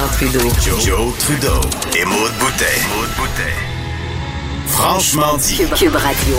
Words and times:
Jonathan 0.00 0.16
Trudeau. 0.16 0.80
Joe, 0.80 1.18
Trudeau 1.18 1.60
et 1.94 2.04
Maude 2.06 2.32
Boutet. 2.38 2.64
Franchement 4.66 5.36
dit. 5.36 5.58
Cube, 5.58 5.74
Cube 5.74 5.94
Radio. 5.94 6.36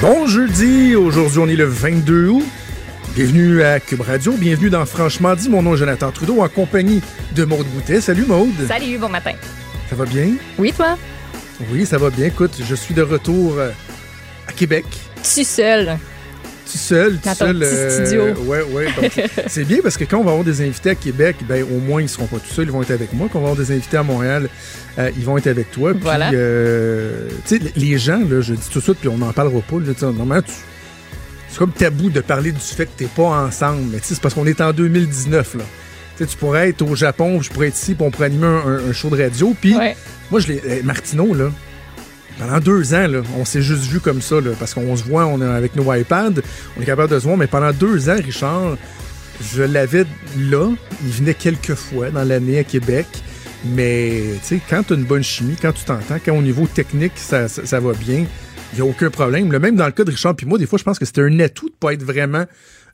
Bon 0.00 0.26
jeudi, 0.28 0.94
aujourd'hui 0.94 1.38
on 1.40 1.48
est 1.48 1.56
le 1.56 1.64
22 1.64 2.28
août. 2.28 2.44
Bienvenue 3.16 3.64
à 3.64 3.80
Cube 3.80 4.02
Radio, 4.02 4.34
bienvenue 4.34 4.70
dans 4.70 4.86
Franchement 4.86 5.34
dit. 5.34 5.48
Mon 5.48 5.62
nom 5.62 5.74
est 5.74 5.78
Jonathan 5.78 6.12
Trudeau 6.12 6.42
en 6.42 6.48
compagnie 6.48 7.02
de 7.32 7.44
Maude 7.44 7.66
Boutet. 7.66 8.00
Salut 8.00 8.24
Maude. 8.24 8.68
Salut, 8.68 8.96
bon 8.98 9.08
matin. 9.08 9.32
Ça 9.90 9.96
va 9.96 10.04
bien? 10.04 10.34
Oui, 10.58 10.72
toi? 10.72 10.96
Oui, 11.72 11.86
ça 11.86 11.98
va 11.98 12.10
bien. 12.10 12.26
Écoute, 12.26 12.54
je 12.64 12.74
suis 12.76 12.94
de 12.94 13.02
retour 13.02 13.54
euh, 13.58 13.70
à 14.46 14.52
Québec. 14.52 14.84
Tu 15.24 15.42
seul. 15.42 15.98
Tout 16.70 16.78
seul, 16.78 17.18
tout 17.18 17.28
seul. 17.34 17.58
petit 17.58 18.06
studio. 18.06 18.24
ouais, 18.46 18.62
ouais. 18.62 18.86
c'est 19.48 19.64
bien 19.64 19.78
parce 19.82 19.96
que 19.98 20.04
quand 20.04 20.18
on 20.18 20.24
va 20.24 20.30
avoir 20.30 20.44
des 20.44 20.62
invités 20.62 20.90
à 20.90 20.94
Québec, 20.94 21.36
ben 21.48 21.62
au 21.62 21.78
moins 21.78 22.00
ils 22.02 22.08
seront 22.08 22.26
pas 22.26 22.38
tout 22.38 22.52
seuls, 22.52 22.64
ils 22.64 22.70
vont 22.72 22.82
être 22.82 22.90
avec 22.90 23.12
moi. 23.12 23.28
Quand 23.32 23.38
on 23.38 23.42
va 23.42 23.50
avoir 23.50 23.66
des 23.66 23.72
invités 23.72 23.96
à 23.98 24.02
Montréal, 24.02 24.48
euh, 24.98 25.10
ils 25.16 25.24
vont 25.24 25.36
être 25.36 25.46
avec 25.46 25.70
toi. 25.70 25.92
Puis, 25.92 26.00
Voilà. 26.02 26.30
euh, 26.32 27.28
tu 27.46 27.58
sais, 27.58 27.62
les 27.76 27.98
gens, 27.98 28.18
là, 28.18 28.40
je 28.40 28.54
dis 28.54 28.68
tout 28.72 28.78
de 28.78 28.84
suite, 28.84 28.98
puis 28.98 29.08
on 29.08 29.18
n'en 29.18 29.32
parlera 29.32 29.60
pas. 29.60 29.76
Là, 29.76 29.92
normalement, 30.12 30.40
tu- 30.42 30.52
c'est 31.50 31.58
comme 31.58 31.72
tabou 31.72 32.08
de 32.10 32.20
parler 32.20 32.50
du 32.50 32.58
fait 32.60 32.86
que 32.86 32.92
t'es 32.96 33.06
pas 33.14 33.24
ensemble. 33.44 33.82
Mais 33.92 33.98
c'est 34.02 34.18
parce 34.20 34.34
qu'on 34.34 34.46
est 34.46 34.60
en 34.60 34.72
2019 34.72 35.54
là. 35.56 35.64
Tu 36.16 36.26
pourrais 36.38 36.68
être 36.70 36.82
au 36.82 36.94
Japon, 36.94 37.42
je 37.42 37.50
pourrais 37.50 37.68
être 37.68 37.76
ici, 37.76 37.94
puis 37.94 38.06
on 38.06 38.10
pourrait 38.10 38.26
animer 38.26 38.46
un, 38.46 38.92
show 38.92 39.10
de 39.10 39.20
radio. 39.20 39.54
Puis 39.60 39.76
Ouais. 39.76 39.96
moi, 40.30 40.40
je 40.40 40.46
l'ai. 40.48 40.62
eh, 40.66 40.82
Martineau, 40.82 41.34
là. 41.34 41.50
Pendant 42.38 42.58
deux 42.58 42.94
ans, 42.94 43.06
on 43.38 43.44
s'est 43.44 43.62
juste 43.62 43.84
vu 43.84 44.00
comme 44.00 44.20
ça, 44.20 44.36
parce 44.58 44.74
qu'on 44.74 44.96
se 44.96 45.04
voit, 45.04 45.24
on 45.26 45.40
est 45.40 45.44
avec 45.44 45.76
nos 45.76 45.92
iPads, 45.94 46.40
on 46.76 46.82
est 46.82 46.84
capable 46.84 47.12
de 47.12 47.18
se 47.18 47.24
voir, 47.24 47.36
mais 47.36 47.46
pendant 47.46 47.72
deux 47.72 48.10
ans, 48.10 48.16
Richard, 48.16 48.76
je 49.54 49.62
l'avais 49.62 50.04
là, 50.38 50.70
il 51.04 51.10
venait 51.10 51.34
quelques 51.34 51.74
fois 51.74 52.10
dans 52.10 52.24
l'année 52.24 52.58
à 52.58 52.64
Québec, 52.64 53.06
mais 53.64 54.22
tu 54.42 54.56
sais, 54.56 54.60
quand 54.68 54.82
tu 54.82 54.92
as 54.94 54.96
une 54.96 55.04
bonne 55.04 55.22
chimie, 55.22 55.56
quand 55.60 55.72
tu 55.72 55.84
t'entends, 55.84 56.18
quand 56.24 56.36
au 56.36 56.42
niveau 56.42 56.66
technique, 56.66 57.12
ça, 57.16 57.46
ça- 57.48 57.64
ça 57.64 57.78
va 57.80 57.92
bien, 57.92 58.26
il 58.72 58.76
n'y 58.76 58.80
a 58.80 58.84
aucun 58.84 59.10
problème. 59.10 59.52
Le 59.52 59.60
même 59.60 59.76
dans 59.76 59.86
le 59.86 59.92
cas 59.92 60.02
de 60.04 60.10
Richard, 60.10 60.34
puis 60.34 60.44
moi, 60.46 60.58
des 60.58 60.66
fois, 60.66 60.78
je 60.78 60.84
pense 60.84 60.98
que 60.98 61.04
c'était 61.04 61.22
un 61.22 61.38
atout 61.40 61.68
de 61.68 61.74
pas 61.78 61.92
être 61.94 62.02
vraiment 62.02 62.44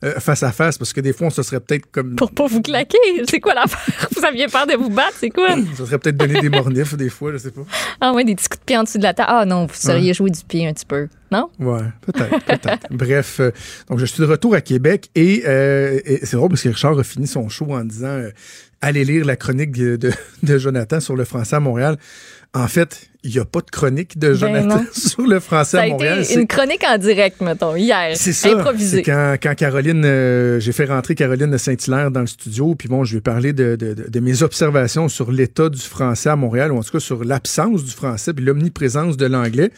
euh, 0.02 0.18
face 0.18 0.42
à 0.42 0.52
face, 0.52 0.78
parce 0.78 0.92
que 0.92 1.00
des 1.00 1.12
fois, 1.12 1.26
on 1.26 1.30
se 1.30 1.42
serait 1.42 1.60
peut-être 1.60 1.90
comme... 1.90 2.16
Pour 2.16 2.30
pas 2.32 2.46
vous 2.46 2.62
claquer. 2.62 2.98
C'est 3.28 3.40
quoi 3.40 3.54
l'affaire? 3.54 4.08
Vous 4.16 4.24
aviez 4.24 4.46
peur 4.46 4.66
de 4.66 4.74
vous 4.74 4.90
battre? 4.90 5.14
C'est 5.18 5.30
quoi? 5.30 5.56
Ça 5.76 5.86
serait 5.86 5.98
peut-être 5.98 6.16
donné 6.16 6.40
des 6.40 6.48
mornifs, 6.48 6.94
des 6.96 7.10
fois, 7.10 7.32
je 7.32 7.38
sais 7.38 7.50
pas. 7.50 7.62
Ah 8.00 8.12
ouais, 8.12 8.24
des 8.24 8.34
petits 8.34 8.48
coups 8.48 8.60
de 8.60 8.64
pied 8.64 8.76
en 8.78 8.84
dessous 8.84 8.98
de 8.98 9.02
la 9.02 9.14
table. 9.14 9.28
Ah 9.30 9.44
non, 9.44 9.66
vous 9.66 9.74
seriez 9.74 10.14
joué 10.14 10.30
du 10.30 10.40
pied 10.42 10.66
un 10.66 10.72
petit 10.72 10.86
peu. 10.86 11.08
Non? 11.30 11.48
Ouais, 11.60 11.82
peut-être, 12.00 12.44
peut-être. 12.44 12.86
Bref, 12.90 13.40
euh, 13.40 13.52
donc 13.88 13.98
je 13.98 14.06
suis 14.06 14.20
de 14.20 14.26
retour 14.26 14.54
à 14.54 14.60
Québec 14.60 15.10
et, 15.14 15.44
euh, 15.46 16.00
et 16.04 16.26
c'est 16.26 16.36
drôle 16.36 16.48
parce 16.48 16.62
que 16.62 16.70
Richard 16.70 16.98
a 16.98 17.04
fini 17.04 17.26
son 17.26 17.48
show 17.48 17.72
en 17.72 17.84
disant 17.84 18.08
euh, 18.08 18.30
allez 18.80 19.04
lire 19.04 19.24
la 19.24 19.36
chronique 19.36 19.72
de, 19.72 20.10
Jonathan 20.42 21.00
sur 21.00 21.16
le 21.16 21.24
français 21.24 21.56
à 21.56 21.60
Montréal. 21.60 21.96
En 22.52 22.66
fait, 22.66 23.08
il 23.22 23.30
n'y 23.30 23.38
a 23.38 23.44
pas 23.44 23.60
de 23.60 23.70
chronique 23.70 24.18
de 24.18 24.34
Jonathan 24.34 24.66
Ben 24.68 24.74
non. 24.78 24.86
sur 24.92 25.22
le 25.24 25.38
français 25.38 25.76
Ça 25.76 25.82
a 25.82 25.86
à 25.86 25.88
Montréal. 25.88 26.22
été 26.22 26.34
une 26.34 26.48
chronique 26.48 26.82
en 26.84 26.98
direct, 26.98 27.40
mettons, 27.42 27.76
hier. 27.76 28.16
c'est 28.16 28.32
ça. 28.32 28.48
Improvisé. 28.50 29.02
Quand, 29.04 29.36
quand 29.40 29.54
Caroline, 29.54 30.02
euh, 30.04 30.58
j'ai 30.58 30.72
fait 30.72 30.86
rentrer 30.86 31.14
Caroline 31.14 31.50
de 31.50 31.56
Saint-Hilaire 31.58 32.10
dans 32.10 32.22
le 32.22 32.26
studio, 32.26 32.74
puis 32.74 32.88
bon, 32.88 33.04
je 33.04 33.12
lui 33.12 33.18
ai 33.18 33.20
parlé 33.20 33.52
de, 33.52 33.76
de- 33.76 33.94
de- 33.94 34.08
de 34.08 34.20
mes 34.20 34.42
observations 34.42 35.08
sur 35.08 35.30
l'état 35.30 35.68
du 35.68 35.80
français 35.80 36.30
à 36.30 36.36
Montréal, 36.36 36.72
ou 36.72 36.78
en 36.78 36.82
tout 36.82 36.90
cas 36.90 36.98
sur 37.00 37.22
l'absence 37.22 37.84
du 37.84 37.92
français, 37.92 38.32
puis 38.34 38.44
l'omniprésence 38.44 39.16
de 39.16 39.26
l'anglais. 39.26 39.70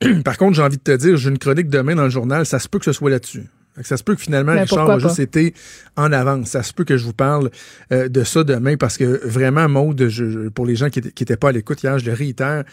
Par 0.24 0.36
contre, 0.36 0.54
j'ai 0.54 0.62
envie 0.62 0.76
de 0.76 0.82
te 0.82 0.94
dire, 0.96 1.16
j'ai 1.16 1.30
une 1.30 1.38
chronique 1.38 1.70
demain 1.70 1.96
dans 1.96 2.04
le 2.04 2.10
journal, 2.10 2.46
ça 2.46 2.60
se 2.60 2.68
peut 2.68 2.78
que 2.78 2.84
ce 2.84 2.92
soit 2.92 3.10
là-dessus. 3.10 3.44
Ça 3.82 3.96
se 3.96 4.02
peut 4.04 4.14
que 4.14 4.20
finalement, 4.22 4.54
Ben, 4.54 4.62
Richard 4.62 4.90
a 4.90 4.98
juste 5.08 5.18
été 5.20 5.54
en 5.96 6.12
avance. 6.12 6.48
Ça 6.50 6.62
se 6.62 6.72
peut 6.72 6.84
que 6.84 6.96
je 6.96 7.04
vous 7.04 7.12
parle 7.12 7.50
euh, 7.92 8.08
de 8.08 8.24
ça 8.24 8.42
demain 8.44 8.76
parce 8.76 8.96
que 8.96 9.20
vraiment, 9.26 9.68
Maude, 9.68 10.08
je- 10.08 10.48
pour 10.48 10.64
les 10.66 10.76
gens 10.76 10.88
qui 10.90 11.00
n'étaient 11.02 11.36
pas 11.36 11.50
à 11.50 11.52
l'écoute 11.52 11.82
hier, 11.82 11.98
je 11.98 12.06
le 12.06 12.12
réitère, 12.12 12.64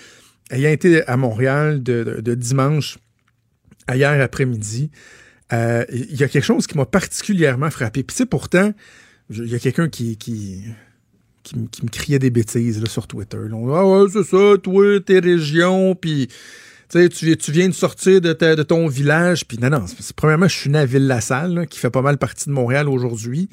ayant 0.51 0.69
été 0.69 1.05
à 1.07 1.17
Montréal 1.17 1.81
de, 1.83 2.03
de- 2.03 2.21
de 2.21 2.35
dimanche 2.35 2.97
à 3.87 3.97
hier 3.97 4.21
après-midi, 4.21 4.91
euh, 5.51 5.83
il 5.91 6.15
y 6.15 6.23
a 6.23 6.27
quelque 6.29 6.45
chose 6.45 6.67
qui 6.67 6.77
m'a 6.77 6.85
particulièrement 6.85 7.69
frappé. 7.69 8.01
Puis 8.03 8.15
tu 8.15 8.19
sais, 8.19 8.25
pourtant, 8.25 8.71
il 9.29 9.45
y 9.47 9.55
a 9.55 9.59
quelqu'un 9.59 9.89
qui, 9.89 10.17
qui, 10.17 10.63
qui, 11.43 11.59
me- 11.59 11.67
qui 11.67 11.83
me 11.83 11.89
criait 11.89 12.19
des 12.19 12.29
bêtises 12.29 12.81
là, 12.81 12.87
sur 12.87 13.07
Twitter. 13.07 13.37
là. 13.37 13.55
On 13.55 13.67
dit, 13.67 13.73
ah 13.75 13.85
ouais, 13.85 14.09
c'est 14.11 14.23
ça, 14.23 14.57
toi, 14.61 14.99
tes 15.05 15.19
régions, 15.19 15.95
puis 15.95 16.29
tu 16.89 17.51
viens 17.51 17.69
de 17.69 17.73
sortir 17.73 18.21
de, 18.21 18.63
ton 18.63 18.87
village. 18.87 19.45
Puis 19.45 19.57
non, 19.57 19.69
non, 19.69 19.85
premièrement, 20.15 20.47
je 20.47 20.57
suis 20.57 20.69
né 20.69 20.79
à 20.79 20.85
Ville-la-Salle, 20.85 21.67
qui 21.69 21.79
fait 21.79 21.89
pas 21.89 22.01
mal 22.01 22.17
partie 22.17 22.47
de 22.47 22.53
Montréal 22.53 22.89
aujourd'hui. 22.89 23.49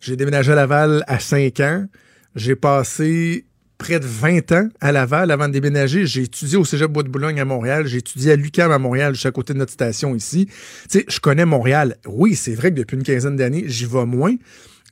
J'ai 0.00 0.16
déménagé 0.16 0.52
à 0.52 0.54
Laval 0.54 1.04
à 1.06 1.18
5 1.18 1.60
ans. 1.60 1.86
J'ai 2.34 2.56
passé 2.56 3.44
près 3.76 3.98
de 3.98 4.06
20 4.06 4.52
ans 4.52 4.68
à 4.80 4.92
Laval 4.92 5.30
avant 5.30 5.48
de 5.48 5.52
déménager. 5.52 6.06
J'ai 6.06 6.22
étudié 6.22 6.56
au 6.56 6.64
Cégep 6.64 6.90
Bois 6.90 7.02
de 7.02 7.08
Boulogne 7.08 7.40
à 7.40 7.44
Montréal. 7.44 7.86
J'ai 7.86 7.98
étudié 7.98 8.32
à 8.32 8.36
l'UQAM 8.36 8.70
à 8.70 8.78
Montréal, 8.78 9.14
juste 9.14 9.26
à 9.26 9.30
côté 9.30 9.52
de 9.52 9.58
notre 9.58 9.72
station 9.72 10.14
ici. 10.14 10.48
Tu 10.90 11.04
je 11.08 11.20
connais 11.20 11.46
Montréal. 11.46 11.96
Oui, 12.06 12.34
c'est 12.34 12.54
vrai 12.54 12.70
que 12.70 12.76
depuis 12.76 12.96
une 12.96 13.02
quinzaine 13.02 13.36
d'années, 13.36 13.64
j'y 13.66 13.86
vais 13.86 14.04
moins. 14.04 14.36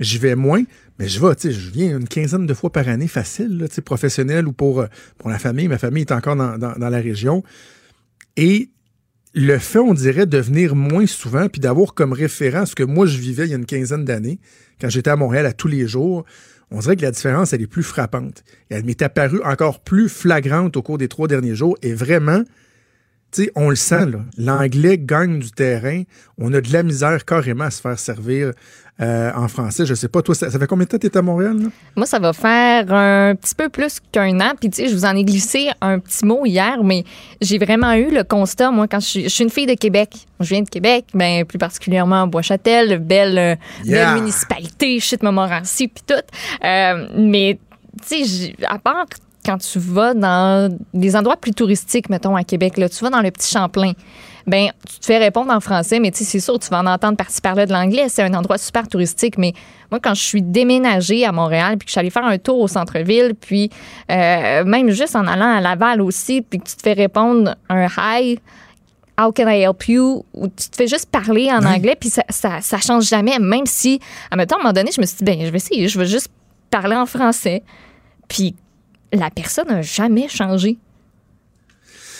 J'y 0.01 0.19
vais 0.19 0.37
moins, 0.37 0.63
mais 0.99 1.09
je 1.09 1.21
vais, 1.21 1.35
tu 1.37 1.49
sais, 1.49 1.53
je 1.53 1.71
viens 1.71 1.99
une 1.99 2.09
quinzaine 2.09 2.47
de 2.47 2.55
fois 2.55 2.71
par 2.71 2.89
année 2.89 3.09
facile, 3.09 3.65
tu 3.69 3.75
sais, 3.77 3.83
professionnel 3.83 4.47
ou 4.49 4.53
pour, 4.53 4.81
euh, 4.81 4.87
pour 5.19 5.31
la 5.31 5.39
famille. 5.39 5.69
Ma 5.69 5.79
famille 5.79 6.03
est 6.03 6.13
encore 6.13 6.37
dans, 6.37 6.59
dans- 6.59 6.75
dans 6.79 6.89
la 6.89 6.99
région. 7.01 7.43
Et 8.37 8.71
le 9.35 9.59
fait, 9.59 9.79
on 9.79 9.95
dirait, 9.95 10.27
de 10.27 10.39
venir 10.39 10.75
moins 10.75 11.07
souvent, 11.07 11.49
puis 11.49 11.61
d'avoir 11.61 11.95
comme 11.95 12.13
référent 12.13 12.67
ce 12.67 12.75
que 12.75 12.83
moi 12.83 13.07
je 13.07 13.19
vivais 13.19 13.45
il 13.47 13.51
y 13.51 13.55
a 13.55 13.57
une 13.57 13.67
quinzaine 13.67 14.05
d'années, 14.05 14.41
quand 14.81 14.89
j'étais 14.89 15.11
à 15.11 15.17
Montréal 15.17 15.47
à 15.47 15.53
tous 15.53 15.69
les 15.69 15.87
jours, 15.87 16.25
on 16.71 16.81
dirait 16.81 16.97
que 16.97 17.03
la 17.03 17.11
différence, 17.11 17.53
elle 17.53 17.63
est 17.63 17.67
plus 17.67 17.83
frappante. 17.83 18.45
Elle 18.69 18.85
m'est 18.85 19.01
apparue 19.03 19.41
encore 19.43 19.81
plus 19.81 20.09
flagrante 20.09 20.77
au 20.77 20.83
cours 20.83 20.99
des 20.99 21.09
trois 21.09 21.27
derniers 21.27 21.55
jours. 21.55 21.77
Et 21.83 21.95
vraiment, 21.95 22.43
tu 23.31 23.45
sais, 23.45 23.53
on 23.55 23.71
le 23.71 23.77
sent. 23.77 24.07
L'anglais 24.39 24.99
gagne 24.99 25.39
du 25.39 25.51
terrain. 25.51 26.03
On 26.39 26.53
a 26.55 26.61
de 26.61 26.73
la 26.73 26.83
misère 26.83 27.25
carrément 27.25 27.65
à 27.65 27.71
se 27.71 27.81
faire 27.81 27.99
servir 27.99 28.53
euh, 29.01 29.31
en 29.35 29.47
français. 29.49 29.87
Je 29.87 29.95
sais 29.95 30.09
pas, 30.09 30.23
toi, 30.23 30.35
ça, 30.35 30.51
ça 30.51 30.59
fait 30.59 30.67
combien 30.67 30.85
de 30.85 30.89
temps 30.89 30.97
que 30.97 31.07
tu 31.07 31.13
es 31.13 31.17
à 31.17 31.23
Montréal? 31.23 31.57
Là? 31.63 31.69
Moi, 31.95 32.07
ça 32.07 32.19
va 32.19 32.33
faire 32.33 32.93
un 32.93 33.35
petit 33.35 33.55
peu 33.55 33.69
plus 33.69 33.99
qu'un 34.11 34.41
an. 34.41 34.53
Puis, 34.59 34.71
tu 34.71 34.83
sais, 34.83 34.89
je 34.89 34.95
vous 34.95 35.05
en 35.05 35.15
ai 35.15 35.25
glissé 35.25 35.69
un 35.81 35.99
petit 35.99 36.25
mot 36.25 36.47
hier, 36.47 36.83
mais 36.83 37.05
j'ai 37.41 37.59
vraiment 37.59 37.93
eu 37.93 38.11
le 38.11 38.25
constat, 38.25 38.71
moi, 38.71 38.89
quand 38.89 39.01
je 39.01 39.07
suis, 39.07 39.23
je 39.25 39.29
suis 39.29 39.45
une 39.45 39.51
fille 39.51 39.67
de 39.67 39.75
Québec. 39.75 40.11
Je 40.41 40.49
viens 40.49 40.63
de 40.63 40.69
Québec, 40.69 41.05
ben, 41.15 41.45
plus 41.45 41.59
particulièrement 41.59 42.27
Bois-Châtel, 42.27 42.99
belle, 42.99 43.39
euh, 43.39 43.55
Yeah. 43.85 44.07
belle 44.07 44.23
municipalité, 44.23 44.99
shit, 45.01 45.23
Montmorency, 45.23 45.89
puis 45.89 46.03
tout. 46.07 46.15
Euh, 46.65 47.09
mais, 47.17 47.59
tu 48.09 48.25
sais, 48.25 48.55
à 48.67 48.79
part 48.79 49.07
quand 49.49 49.57
tu 49.57 49.79
vas 49.79 50.13
dans 50.13 50.77
des 50.93 51.17
endroits 51.17 51.39
plus 51.39 51.55
touristiques, 51.55 52.11
mettons, 52.11 52.37
à 52.37 52.45
Québec, 52.45 52.77
là, 52.77 52.87
tu 52.91 53.03
vas 53.03 53.09
dans 53.09 53.23
le 53.23 53.31
petit 53.31 53.51
Champlain, 53.51 53.93
ben 54.47 54.69
tu 54.87 54.99
te 54.99 55.07
fais 55.07 55.17
répondre 55.17 55.51
en 55.51 55.61
français, 55.61 56.01
mais 56.01 56.11
tu 56.11 56.19
sais, 56.19 56.25
c'est 56.25 56.41
sûr, 56.41 56.59
tu 56.59 56.69
vas 56.69 56.81
en 56.81 56.87
entendre 56.87 57.17
par-ci 57.17 57.41
par-là 57.41 57.65
de 57.65 57.73
l'anglais. 57.73 58.11
C'est 58.11 58.23
un 58.23 58.35
endroit 58.35 58.59
super 58.59 58.87
touristique, 58.89 59.39
mais 59.39 59.55
moi, 59.91 60.01
quand 60.03 60.13
je 60.13 60.23
suis 60.23 60.43
déménagée 60.43 61.25
à 61.25 61.33
Montréal, 61.33 61.79
puis 61.79 61.87
que 61.87 61.89
je 61.89 61.93
suis 61.93 61.99
allée 61.99 62.11
faire 62.11 62.27
un 62.27 62.37
tour 62.37 62.61
au 62.61 62.69
centre-ville, 62.69 63.35
puis 63.41 63.71
euh, 64.11 64.65
même 64.65 64.91
juste 64.91 65.17
en 65.17 65.27
allant 65.27 65.57
à 65.57 65.63
Laval 65.63 66.03
aussi, 66.03 66.43
puis 66.43 66.59
que 66.59 66.69
tu 66.69 66.77
te 66.77 66.83
fais 66.83 66.93
répondre 66.93 67.57
un 67.71 67.87
hi, 67.87 68.39
How 69.19 69.33
can 69.33 69.49
I 69.49 69.63
help 69.63 69.89
you? 69.89 70.27
Ou 70.35 70.49
tu 70.49 70.69
te 70.69 70.77
fais 70.77 70.87
juste 70.87 71.07
parler 71.11 71.51
en 71.51 71.65
anglais, 71.65 71.97
puis 71.99 72.11
ça, 72.11 72.23
ça, 72.29 72.61
ça 72.61 72.79
change 72.79 73.09
jamais. 73.09 73.39
Même 73.39 73.67
si, 73.67 73.99
à 74.31 74.35
un 74.35 74.59
moment 74.59 74.73
donné, 74.73 74.91
je 74.95 75.01
me 75.01 75.07
suis 75.07 75.17
dit, 75.17 75.25
ben, 75.25 75.41
je 75.45 75.51
vais 75.51 75.57
essayer, 75.57 75.89
je 75.89 75.99
vais 75.99 76.07
juste 76.07 76.29
parler 76.71 76.95
en 76.95 77.07
français. 77.07 77.63
Puis 78.29 78.55
la 79.13 79.31
personne 79.31 79.69
n'a 79.69 79.83
jamais 79.83 80.29
changé. 80.29 80.77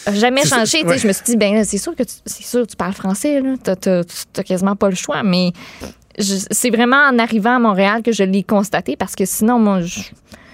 A 0.07 0.13
Jamais 0.15 0.45
changé. 0.47 0.81
tu 0.81 0.87
ouais. 0.87 0.99
Je 0.99 1.07
me 1.07 1.13
suis 1.13 1.25
dit, 1.25 1.37
ben, 1.37 1.63
c'est 1.65 1.77
sûr 1.79 1.95
que 1.95 2.03
tu, 2.03 2.15
c'est 2.25 2.45
sûr, 2.45 2.67
tu 2.67 2.77
parles 2.77 2.95
français, 2.95 3.43
t'as- 3.63 3.77
t'as 3.77 4.43
quasiment 4.43 4.75
pas 4.77 4.89
le 4.89 4.95
choix. 4.97 5.23
Mais 5.23 5.53
c'est 6.19 6.71
vraiment 6.71 6.97
en 7.11 7.19
arrivant 7.19 7.57
à 7.57 7.59
Montréal 7.59 8.03
que 8.03 8.13
je 8.13 8.23
l'ai 8.25 8.43
constaté 8.43 8.97
parce 8.97 9.15
que 9.15 9.25
sinon, 9.27 9.59
moi, 9.59 9.83
je, 9.83 10.01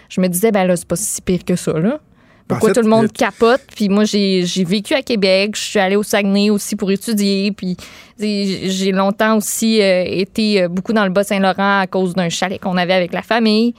je 0.09 0.21
me 0.21 0.29
disais, 0.29 0.51
ben 0.51 0.65
là, 0.65 0.77
c'est 0.77 0.89
pas 0.89 0.97
si 0.97 1.23
pire 1.23 1.45
que 1.45 1.57
ça, 1.57 1.73
là. 1.79 2.01
Pourquoi 2.47 2.71
fait, 2.71 2.75
tout 2.75 2.83
le 2.83 2.91
monde 2.91 3.11
capote? 3.11 3.63
Puis 3.75 3.89
moi, 3.89 4.05
j'ai 4.05 4.45
vécu 4.67 4.93
à 4.93 5.01
Québec. 5.01 5.53
Je 5.57 5.63
suis 5.63 5.79
allée 5.79 5.97
au 5.97 6.03
Saguenay 6.03 6.51
aussi 6.51 6.77
pour 6.77 6.91
étudier. 6.91 7.53
Puis 7.53 7.75
tu 8.19 8.27
j'ai 8.69 8.93
longtemps 8.93 9.39
aussi 9.39 9.81
euh, 9.81 10.05
été 10.07 10.63
euh, 10.63 10.69
beaucoup 10.69 10.93
dans 10.93 11.05
le 11.05 11.11
Bas-Saint-Laurent 11.11 11.81
à 11.81 11.87
cause 11.87 12.13
d'un 12.15 12.29
chalet 12.29 12.61
qu'on 12.61 12.77
avait 12.77 12.93
avec 12.93 13.15
la 13.15 13.23
famille. 13.23 13.73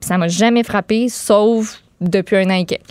Ça 0.00 0.18
m'a 0.18 0.28
jamais 0.28 0.62
frappé, 0.62 1.08
sauf 1.08 1.80
depuis 2.00 2.36
un 2.36 2.50
an 2.50 2.54
et 2.54 2.64
quelques. 2.64 2.82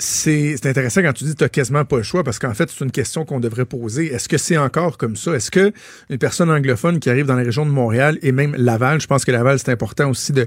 C'est 0.00 0.64
intéressant 0.64 1.02
quand 1.02 1.12
tu 1.12 1.24
dis 1.24 1.32
que 1.32 1.38
tu 1.38 1.44
n'as 1.44 1.48
quasiment 1.48 1.84
pas 1.84 1.96
le 1.96 2.04
choix 2.04 2.22
parce 2.22 2.38
qu'en 2.38 2.54
fait, 2.54 2.70
c'est 2.70 2.84
une 2.84 2.92
question 2.92 3.24
qu'on 3.24 3.40
devrait 3.40 3.64
poser. 3.64 4.12
Est-ce 4.14 4.28
que 4.28 4.38
c'est 4.38 4.56
encore 4.56 4.96
comme 4.96 5.16
ça? 5.16 5.34
Est-ce 5.34 5.50
que 5.50 5.72
une 6.08 6.18
personne 6.18 6.52
anglophone 6.52 7.00
qui 7.00 7.10
arrive 7.10 7.26
dans 7.26 7.34
la 7.34 7.42
région 7.42 7.66
de 7.66 7.72
Montréal 7.72 8.16
et 8.22 8.30
même 8.30 8.54
Laval, 8.54 9.00
je 9.00 9.08
pense 9.08 9.24
que 9.24 9.32
Laval, 9.32 9.58
c'est 9.58 9.72
important 9.72 10.08
aussi 10.08 10.32
de, 10.32 10.46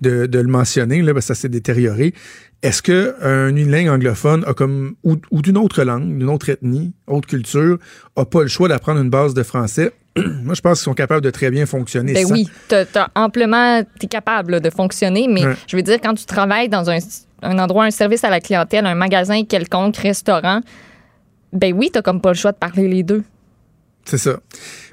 le 0.00 0.42
mentionner, 0.44 1.02
là, 1.02 1.12
parce 1.12 1.26
que 1.26 1.34
ça 1.34 1.40
s'est 1.40 1.48
détérioré. 1.48 2.14
Est-ce 2.62 2.80
que 2.80 3.16
un 3.22 3.88
anglophone 3.92 4.44
a 4.46 4.54
comme 4.54 4.94
ou, 5.02 5.16
ou 5.32 5.42
d'une 5.42 5.58
autre 5.58 5.82
langue, 5.82 6.18
d'une 6.18 6.30
autre 6.30 6.48
ethnie, 6.48 6.92
autre 7.08 7.26
culture, 7.26 7.78
a 8.14 8.24
pas 8.24 8.42
le 8.42 8.48
choix 8.48 8.68
d'apprendre 8.68 9.00
une 9.00 9.10
base 9.10 9.34
de 9.34 9.42
français 9.42 9.92
moi, 10.42 10.54
je 10.54 10.60
pense 10.60 10.78
qu'ils 10.78 10.84
sont 10.84 10.94
capables 10.94 11.22
de 11.22 11.30
très 11.30 11.50
bien 11.50 11.64
fonctionner. 11.66 12.12
Ben 12.12 12.26
sans. 12.26 12.32
oui, 12.34 12.48
t'as 12.68 12.84
t'as 12.84 13.08
amplement, 13.14 13.82
t'es 13.98 14.06
capable 14.06 14.52
là, 14.52 14.60
de 14.60 14.70
fonctionner, 14.70 15.26
mais 15.28 15.46
Ouais. 15.46 15.54
je 15.66 15.76
veux 15.76 15.82
dire, 15.82 15.98
quand 16.02 16.14
tu 16.14 16.26
travailles 16.26 16.68
dans 16.68 16.90
un, 16.90 16.98
un 17.42 17.58
endroit, 17.58 17.84
un 17.84 17.90
service 17.90 18.22
à 18.24 18.30
la 18.30 18.40
clientèle, 18.40 18.84
un 18.86 18.94
magasin 18.94 19.44
quelconque, 19.44 19.96
restaurant, 19.96 20.60
ben 21.52 21.72
oui, 21.74 21.90
t'as 21.92 22.02
comme 22.02 22.20
pas 22.20 22.30
le 22.30 22.36
choix 22.36 22.52
de 22.52 22.58
parler 22.58 22.88
les 22.88 23.02
deux. 23.02 23.22
C'est 24.04 24.18
ça. 24.18 24.40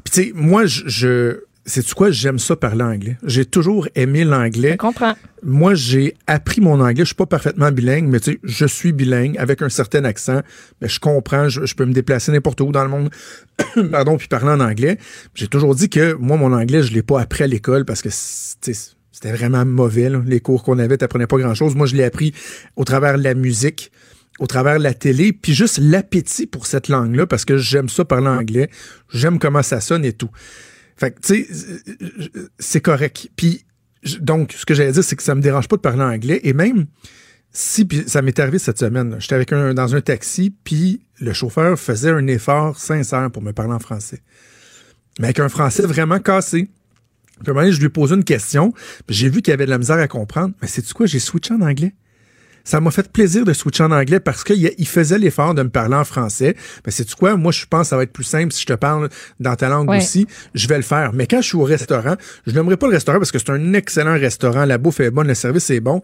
Puis 0.04 0.12
tu 0.14 0.24
sais, 0.24 0.32
moi, 0.36 0.66
je, 0.66 0.84
je 0.88 1.40
sais-tu 1.70 1.94
quoi? 1.96 2.12
J'aime 2.12 2.40
ça 2.40 2.56
parler 2.56 2.84
anglais. 2.84 3.18
J'ai 3.24 3.46
toujours 3.46 3.88
aimé 3.96 4.24
l'anglais. 4.26 4.72
Je 4.74 4.78
comprends. 4.78 5.16
Moi, 5.44 5.74
j'ai 5.76 6.16
appris 6.28 6.60
mon 6.62 6.82
anglais. 6.82 7.04
Je 7.04 7.08
suis 7.10 7.16
pas 7.16 7.26
parfaitement 7.26 7.72
bilingue, 7.72 8.08
mais 8.08 8.20
tu 8.20 8.32
sais, 8.34 8.40
je 8.44 8.66
suis 8.66 8.92
bilingue 8.92 9.38
avec 9.38 9.62
un 9.62 9.70
certain 9.70 10.04
accent. 10.04 10.42
Mais 10.82 10.90
je 10.90 11.00
comprends. 11.00 11.48
Je, 11.50 11.66
je 11.66 11.76
peux 11.76 11.86
me 11.86 11.94
déplacer 11.94 12.32
n'importe 12.32 12.60
où 12.62 12.72
dans 12.72 12.84
le 12.84 12.90
monde. 12.90 13.10
Pardon, 13.92 14.18
puis 14.18 14.28
parler 14.28 14.50
en 14.52 14.60
anglais. 14.60 14.98
J'ai 15.36 15.48
toujours 15.48 15.76
dit 15.76 15.90
que 15.90 16.14
moi, 16.14 16.36
mon 16.38 16.52
anglais, 16.54 16.84
je 16.84 16.94
l'ai 16.94 17.04
pas 17.04 17.22
appris 17.22 17.44
à 17.44 17.48
l'école 17.48 17.86
parce 17.86 18.02
que 18.02 18.10
c'est- 18.12 18.96
c'était 19.12 19.32
vraiment 19.34 19.66
mauvais. 19.66 20.10
là. 20.10 20.22
Les 20.26 20.40
cours 20.40 20.64
qu'on 20.64 20.80
avait, 20.80 20.98
t'apprenais 20.98 21.28
pas 21.28 21.38
grand-chose. 21.38 21.76
Moi, 21.76 21.88
je 21.88 21.96
l'ai 21.96 22.04
appris 22.04 22.34
au 22.76 22.84
travers 22.86 23.18
de 23.18 23.24
la 23.24 23.34
musique, 23.34 23.92
au 24.40 24.48
travers 24.48 24.78
de 24.78 24.84
la 24.84 24.94
télé, 24.94 25.34
puis 25.34 25.54
juste 25.54 25.78
l'appétit 25.82 26.48
pour 26.48 26.66
cette 26.68 26.88
langue-là 26.88 27.28
parce 27.28 27.44
que 27.44 27.58
j'aime 27.58 27.90
ça 27.90 28.06
parler 28.06 28.28
anglais. 28.28 28.70
J'aime 29.14 29.38
comment 29.40 29.62
ça 29.62 29.82
sonne 29.82 30.06
et 30.06 30.14
tout. 30.14 30.30
Fait 31.00 31.12
que, 31.12 31.22
tu 31.22 31.46
sais, 31.46 31.48
c'est 32.60 32.82
correct. 32.82 33.30
Puis, 33.38 33.66
donc, 34.20 34.52
ce 34.52 34.66
que 34.66 34.74
j'allais 34.74 34.92
dire, 34.92 35.04
c'est 35.04 35.16
que 35.16 35.24
ça 35.24 35.34
me 35.34 35.42
dérange 35.42 35.70
pas 35.70 35.78
de 35.78 35.82
parler 35.82 36.04
anglais. 36.04 36.42
Et 36.44 36.54
même 36.54 36.88
si, 37.52 37.86
puis 37.86 38.04
ça 38.06 38.22
m'est 38.22 38.38
arrivé 38.38 38.60
cette 38.60 38.80
semaine, 38.80 39.16
j'étais 39.20 39.36
avec 39.36 39.54
un, 39.54 39.74
dans 39.74 39.96
un 39.96 40.02
taxi, 40.02 40.54
puis 40.64 41.02
le 41.20 41.32
chauffeur 41.32 41.80
faisait 41.80 42.10
un 42.10 42.28
effort 42.28 42.78
sincère 42.78 43.32
pour 43.32 43.42
me 43.42 43.54
parler 43.54 43.74
en 43.74 43.80
français. 43.80 44.22
Mais 45.20 45.28
avec 45.28 45.40
un 45.40 45.48
français 45.48 45.84
vraiment 45.84 46.20
cassé. 46.20 46.70
Puis 47.40 47.50
un 47.50 47.54
moment 47.54 47.62
donné, 47.62 47.72
je 47.72 47.80
lui 47.80 47.86
ai 47.86 47.90
posé 47.90 48.16
une 48.16 48.26
question, 48.26 48.74
j'ai 49.08 49.30
vu 49.30 49.42
qu'il 49.42 49.54
avait 49.54 49.66
de 49.66 49.70
la 49.70 49.78
misère 49.78 49.98
à 50.00 50.08
comprendre. 50.10 50.54
Mais 50.62 50.68
c'est 50.68 50.82
tu 50.82 50.94
quoi, 50.94 51.06
j'ai 51.06 51.20
switché 51.20 51.54
en 51.54 51.62
anglais. 51.62 51.94
Ça 52.64 52.80
m'a 52.80 52.92
fait 52.92 53.12
plaisir 53.12 53.46
de 53.46 53.54
switcher 53.54 53.84
en 53.84 53.92
anglais 53.92 54.20
parce 54.20 54.44
qu'il 54.44 54.72
il 54.78 54.88
faisait 54.88 55.18
l'effort 55.18 55.54
de 55.56 55.64
me 55.64 55.70
parler 55.70 55.96
en 55.96 56.04
français. 56.04 56.56
Mais 56.86 56.92
c'est 56.92 57.10
quoi, 57.16 57.36
moi 57.36 57.52
je 57.52 57.66
pense 57.66 57.84
que 57.84 57.88
ça 57.90 57.98
va 57.98 58.04
être 58.04 58.12
plus 58.14 58.24
simple 58.24 58.52
si 58.54 58.62
je 58.62 58.68
te 58.68 58.74
parle 58.74 59.10
dans 59.40 59.56
ta 59.56 59.70
langue 59.70 59.90
Ouais. 59.90 59.98
aussi, 59.98 60.28
je 60.54 60.68
vais 60.68 60.78
le 60.78 60.84
faire. 60.84 61.14
Mais 61.14 61.26
quand 61.26 61.42
je 61.42 61.48
suis 61.48 61.58
au 61.58 61.64
restaurant, 61.64 62.16
je 62.46 62.52
n'aimerais 62.54 62.78
pas 62.78 62.88
le 62.88 62.94
restaurant 62.94 63.18
parce 63.18 63.32
que 63.32 63.40
c'est 63.40 63.50
un 63.50 63.74
excellent 63.74 64.14
restaurant, 64.20 64.66
la 64.66 64.78
bouffe 64.78 65.00
est 65.00 65.10
bonne, 65.12 65.28
le 65.28 65.36
service 65.36 65.70
est 65.70 65.80
bon. 65.80 66.02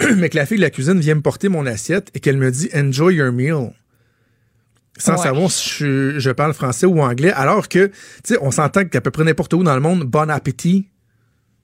mais 0.16 0.28
que 0.28 0.36
la 0.36 0.44
fille 0.44 0.56
de 0.58 0.62
la 0.62 0.70
cuisine 0.70 0.98
vient 1.00 1.14
me 1.14 1.20
porter 1.22 1.48
mon 1.48 1.64
assiette 1.66 2.10
et 2.14 2.20
qu'elle 2.20 2.36
me 2.36 2.50
dit 2.50 2.68
enjoy 2.74 3.14
your 3.14 3.32
meal. 3.32 3.70
Sans 4.98 5.12
Ouais. 5.16 5.18
savoir 5.22 5.50
si 5.50 5.68
je, 5.78 6.18
je 6.18 6.30
parle 6.30 6.52
français 6.54 6.86
ou 6.86 7.00
anglais, 7.00 7.32
alors 7.32 7.68
que, 7.68 7.86
tu 7.86 7.92
sais, 8.24 8.38
on 8.40 8.50
s'entend 8.52 8.84
qu'à 8.84 9.00
peu 9.00 9.10
près 9.10 9.24
n'importe 9.24 9.52
où 9.54 9.62
dans 9.64 9.74
le 9.74 9.80
monde, 9.80 10.04
bon 10.04 10.30
appétit. 10.30 10.88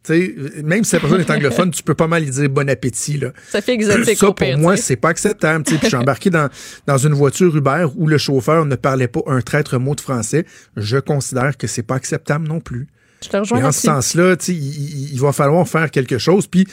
Même 0.08 0.82
si 0.84 0.94
la 0.94 1.00
personne 1.00 1.20
est 1.20 1.30
anglophone, 1.30 1.70
tu 1.70 1.82
peux 1.82 1.94
pas 1.94 2.06
mal 2.06 2.22
y 2.26 2.30
dire 2.30 2.48
bon 2.48 2.68
appétit, 2.70 3.18
là. 3.18 3.32
Ça 3.50 3.60
fait 3.60 3.74
exotique 3.74 4.16
Ça, 4.16 4.26
pour 4.26 4.34
pire, 4.34 4.56
moi, 4.58 4.76
c'est 4.76 4.96
pas 4.96 5.10
acceptable. 5.10 5.62
Puis 5.64 5.78
je 5.82 5.86
suis 5.88 5.96
embarqué 5.96 6.30
dans, 6.30 6.48
dans 6.86 6.96
une 6.98 7.12
voiture 7.12 7.54
Uber 7.54 7.86
où 7.96 8.06
le 8.06 8.16
chauffeur 8.16 8.64
ne 8.64 8.76
parlait 8.76 9.08
pas 9.08 9.20
un 9.26 9.40
traître 9.42 9.78
mot 9.78 9.94
de 9.94 10.00
français. 10.00 10.46
Je 10.76 10.96
considère 10.96 11.56
que 11.58 11.66
c'est 11.66 11.82
pas 11.82 11.96
acceptable 11.96 12.48
non 12.48 12.60
plus. 12.60 12.88
Je 13.22 13.28
te 13.28 13.36
rejoins 13.36 13.60
Et 13.60 13.64
en 13.64 13.72
ce 13.72 13.82
sens-là, 13.82 14.36
il, 14.48 15.12
il- 15.12 15.20
va 15.20 15.32
falloir 15.32 15.68
faire 15.68 15.90
quelque 15.90 16.16
chose. 16.16 16.46
Puis, 16.46 16.66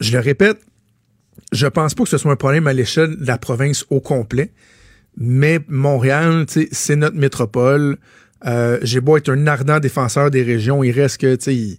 je 0.00 0.12
le 0.12 0.18
répète, 0.18 0.58
je 1.52 1.66
pense 1.66 1.94
pas 1.94 2.02
que 2.04 2.10
ce 2.10 2.18
soit 2.18 2.32
un 2.32 2.36
problème 2.36 2.66
à 2.66 2.74
l'échelle 2.74 3.16
de 3.16 3.26
la 3.26 3.38
province 3.38 3.86
au 3.88 4.00
complet. 4.00 4.52
Mais 5.16 5.60
Montréal, 5.68 6.44
c'est 6.70 6.96
notre 6.96 7.16
métropole. 7.16 7.96
Euh, 8.44 8.78
J'ai 8.82 9.00
beau 9.00 9.16
être 9.16 9.30
un 9.30 9.46
ardent 9.46 9.78
défenseur 9.80 10.30
des 10.30 10.42
régions, 10.42 10.82
il 10.84 10.90
reste 10.90 11.18
que, 11.18 11.34
tu 11.36 11.44
sais, 11.44 11.78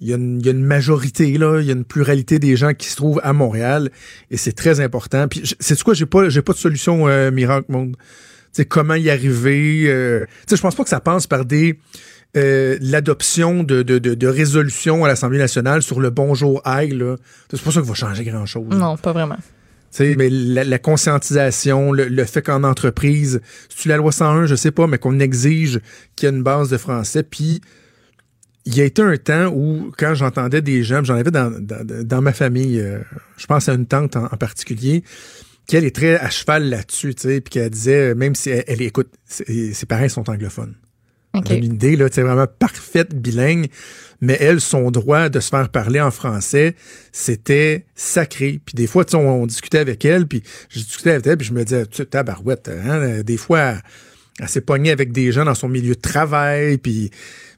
il, 0.00 0.08
y, 0.08 0.12
a 0.12 0.16
une, 0.16 0.40
il 0.40 0.46
y 0.46 0.48
a 0.48 0.52
une 0.52 0.64
majorité, 0.64 1.36
là, 1.38 1.60
il 1.60 1.66
y 1.66 1.70
a 1.70 1.74
une 1.74 1.84
pluralité 1.84 2.38
des 2.38 2.56
gens 2.56 2.72
qui 2.74 2.88
se 2.88 2.96
trouvent 2.96 3.20
à 3.22 3.32
Montréal 3.32 3.90
et 4.30 4.36
c'est 4.36 4.52
très 4.52 4.80
important. 4.80 5.28
Puis, 5.28 5.42
c'est 5.60 5.82
quoi, 5.82 5.94
j'ai 5.94 6.06
pas, 6.06 6.28
j'ai 6.28 6.42
pas 6.42 6.52
de 6.52 6.58
solution 6.58 7.08
euh, 7.08 7.30
miracle, 7.30 7.70
monde. 7.70 7.96
Tu 7.96 8.62
sais, 8.62 8.64
comment 8.64 8.94
y 8.94 9.10
arriver. 9.10 9.84
euh, 9.86 10.24
tu 10.46 10.50
sais, 10.50 10.56
je 10.56 10.62
pense 10.62 10.74
pas 10.74 10.82
que 10.82 10.88
ça 10.88 11.00
passe 11.00 11.26
par 11.26 11.44
des 11.44 11.78
euh, 12.36 12.78
l'adoption 12.80 13.64
de, 13.64 13.82
de, 13.82 13.98
de, 13.98 14.14
de 14.14 14.26
résolutions 14.28 15.04
à 15.04 15.08
l'Assemblée 15.08 15.38
nationale 15.38 15.82
sur 15.82 16.00
le 16.00 16.10
bonjour 16.10 16.62
là. 16.64 17.16
C'est 17.50 17.60
pas 17.60 17.70
ça 17.72 17.80
qui 17.80 17.88
va 17.88 17.94
changer 17.94 18.24
grand-chose. 18.24 18.68
Non, 18.70 18.96
pas 18.96 19.12
vraiment. 19.12 19.38
Tu 19.92 20.14
mais 20.16 20.30
la, 20.30 20.62
la 20.62 20.78
conscientisation, 20.78 21.90
le, 21.90 22.04
le 22.06 22.24
fait 22.24 22.42
qu'en 22.42 22.62
entreprise, 22.62 23.40
c'est 23.68 23.88
la 23.88 23.96
loi 23.96 24.12
101, 24.12 24.46
je 24.46 24.54
sais 24.54 24.70
pas, 24.70 24.86
mais 24.86 24.98
qu'on 24.98 25.18
exige 25.18 25.80
qu'il 26.14 26.28
y 26.28 26.32
ait 26.32 26.34
une 26.34 26.44
base 26.44 26.70
de 26.70 26.76
français. 26.76 27.24
Puis, 27.24 27.60
il 28.66 28.76
y 28.76 28.80
a 28.80 28.84
été 28.84 29.02
un 29.02 29.16
temps 29.16 29.48
où, 29.48 29.90
quand 29.96 30.14
j'entendais 30.14 30.62
des 30.62 30.82
gens, 30.82 31.02
j'en 31.02 31.16
avais 31.16 31.30
dans, 31.30 31.50
dans, 31.50 31.84
dans 32.04 32.22
ma 32.22 32.32
famille, 32.32 32.78
euh, 32.78 32.98
je 33.36 33.46
pense 33.46 33.68
à 33.68 33.74
une 33.74 33.86
tante 33.86 34.16
en, 34.16 34.24
en 34.24 34.36
particulier, 34.36 35.02
qui 35.66 35.76
elle 35.76 35.84
est 35.84 35.94
très 35.94 36.18
à 36.18 36.30
cheval 36.30 36.68
là-dessus, 36.68 37.14
tu 37.14 37.22
sais, 37.22 37.40
puis 37.40 37.52
qu'elle 37.52 37.70
disait, 37.70 38.14
même 38.14 38.34
si 38.34 38.50
elle, 38.50 38.64
elle 38.66 38.82
écoute, 38.82 39.08
ses 39.26 39.86
parents 39.88 40.08
sont 40.08 40.28
anglophones. 40.28 40.74
OK. 41.32 41.44
On 41.46 41.52
a 41.52 41.54
une 41.54 41.64
idée, 41.74 41.96
là, 41.96 42.08
c'est 42.10 42.22
vraiment 42.22 42.46
parfaite 42.46 43.14
bilingue, 43.14 43.68
mais 44.20 44.36
elle, 44.40 44.60
son 44.60 44.90
droit 44.90 45.28
de 45.28 45.38
se 45.38 45.48
faire 45.48 45.68
parler 45.68 46.00
en 46.00 46.10
français, 46.10 46.74
c'était 47.12 47.86
sacré. 47.94 48.60
Puis 48.64 48.74
des 48.74 48.88
fois, 48.88 49.04
tu 49.04 49.12
sais, 49.12 49.16
on, 49.16 49.42
on 49.42 49.46
discutait 49.46 49.78
avec 49.78 50.04
elle, 50.04 50.26
puis 50.26 50.42
je 50.68 50.80
discutais 50.80 51.12
avec 51.12 51.26
elle, 51.26 51.36
puis 51.36 51.46
je 51.46 51.54
me 51.54 51.64
disais, 51.64 51.86
tu 51.86 51.98
sais, 51.98 52.06
tabarouette, 52.06 52.68
hein, 52.68 53.22
des 53.22 53.36
fois, 53.36 53.74
elle 54.40 54.48
s'est 54.48 54.60
pognée 54.62 54.90
avec 54.90 55.12
des 55.12 55.30
gens 55.32 55.44
dans 55.44 55.54
son 55.54 55.68
milieu 55.68 55.94
de 55.94 56.00
travail, 56.00 56.78
puis 56.78 57.10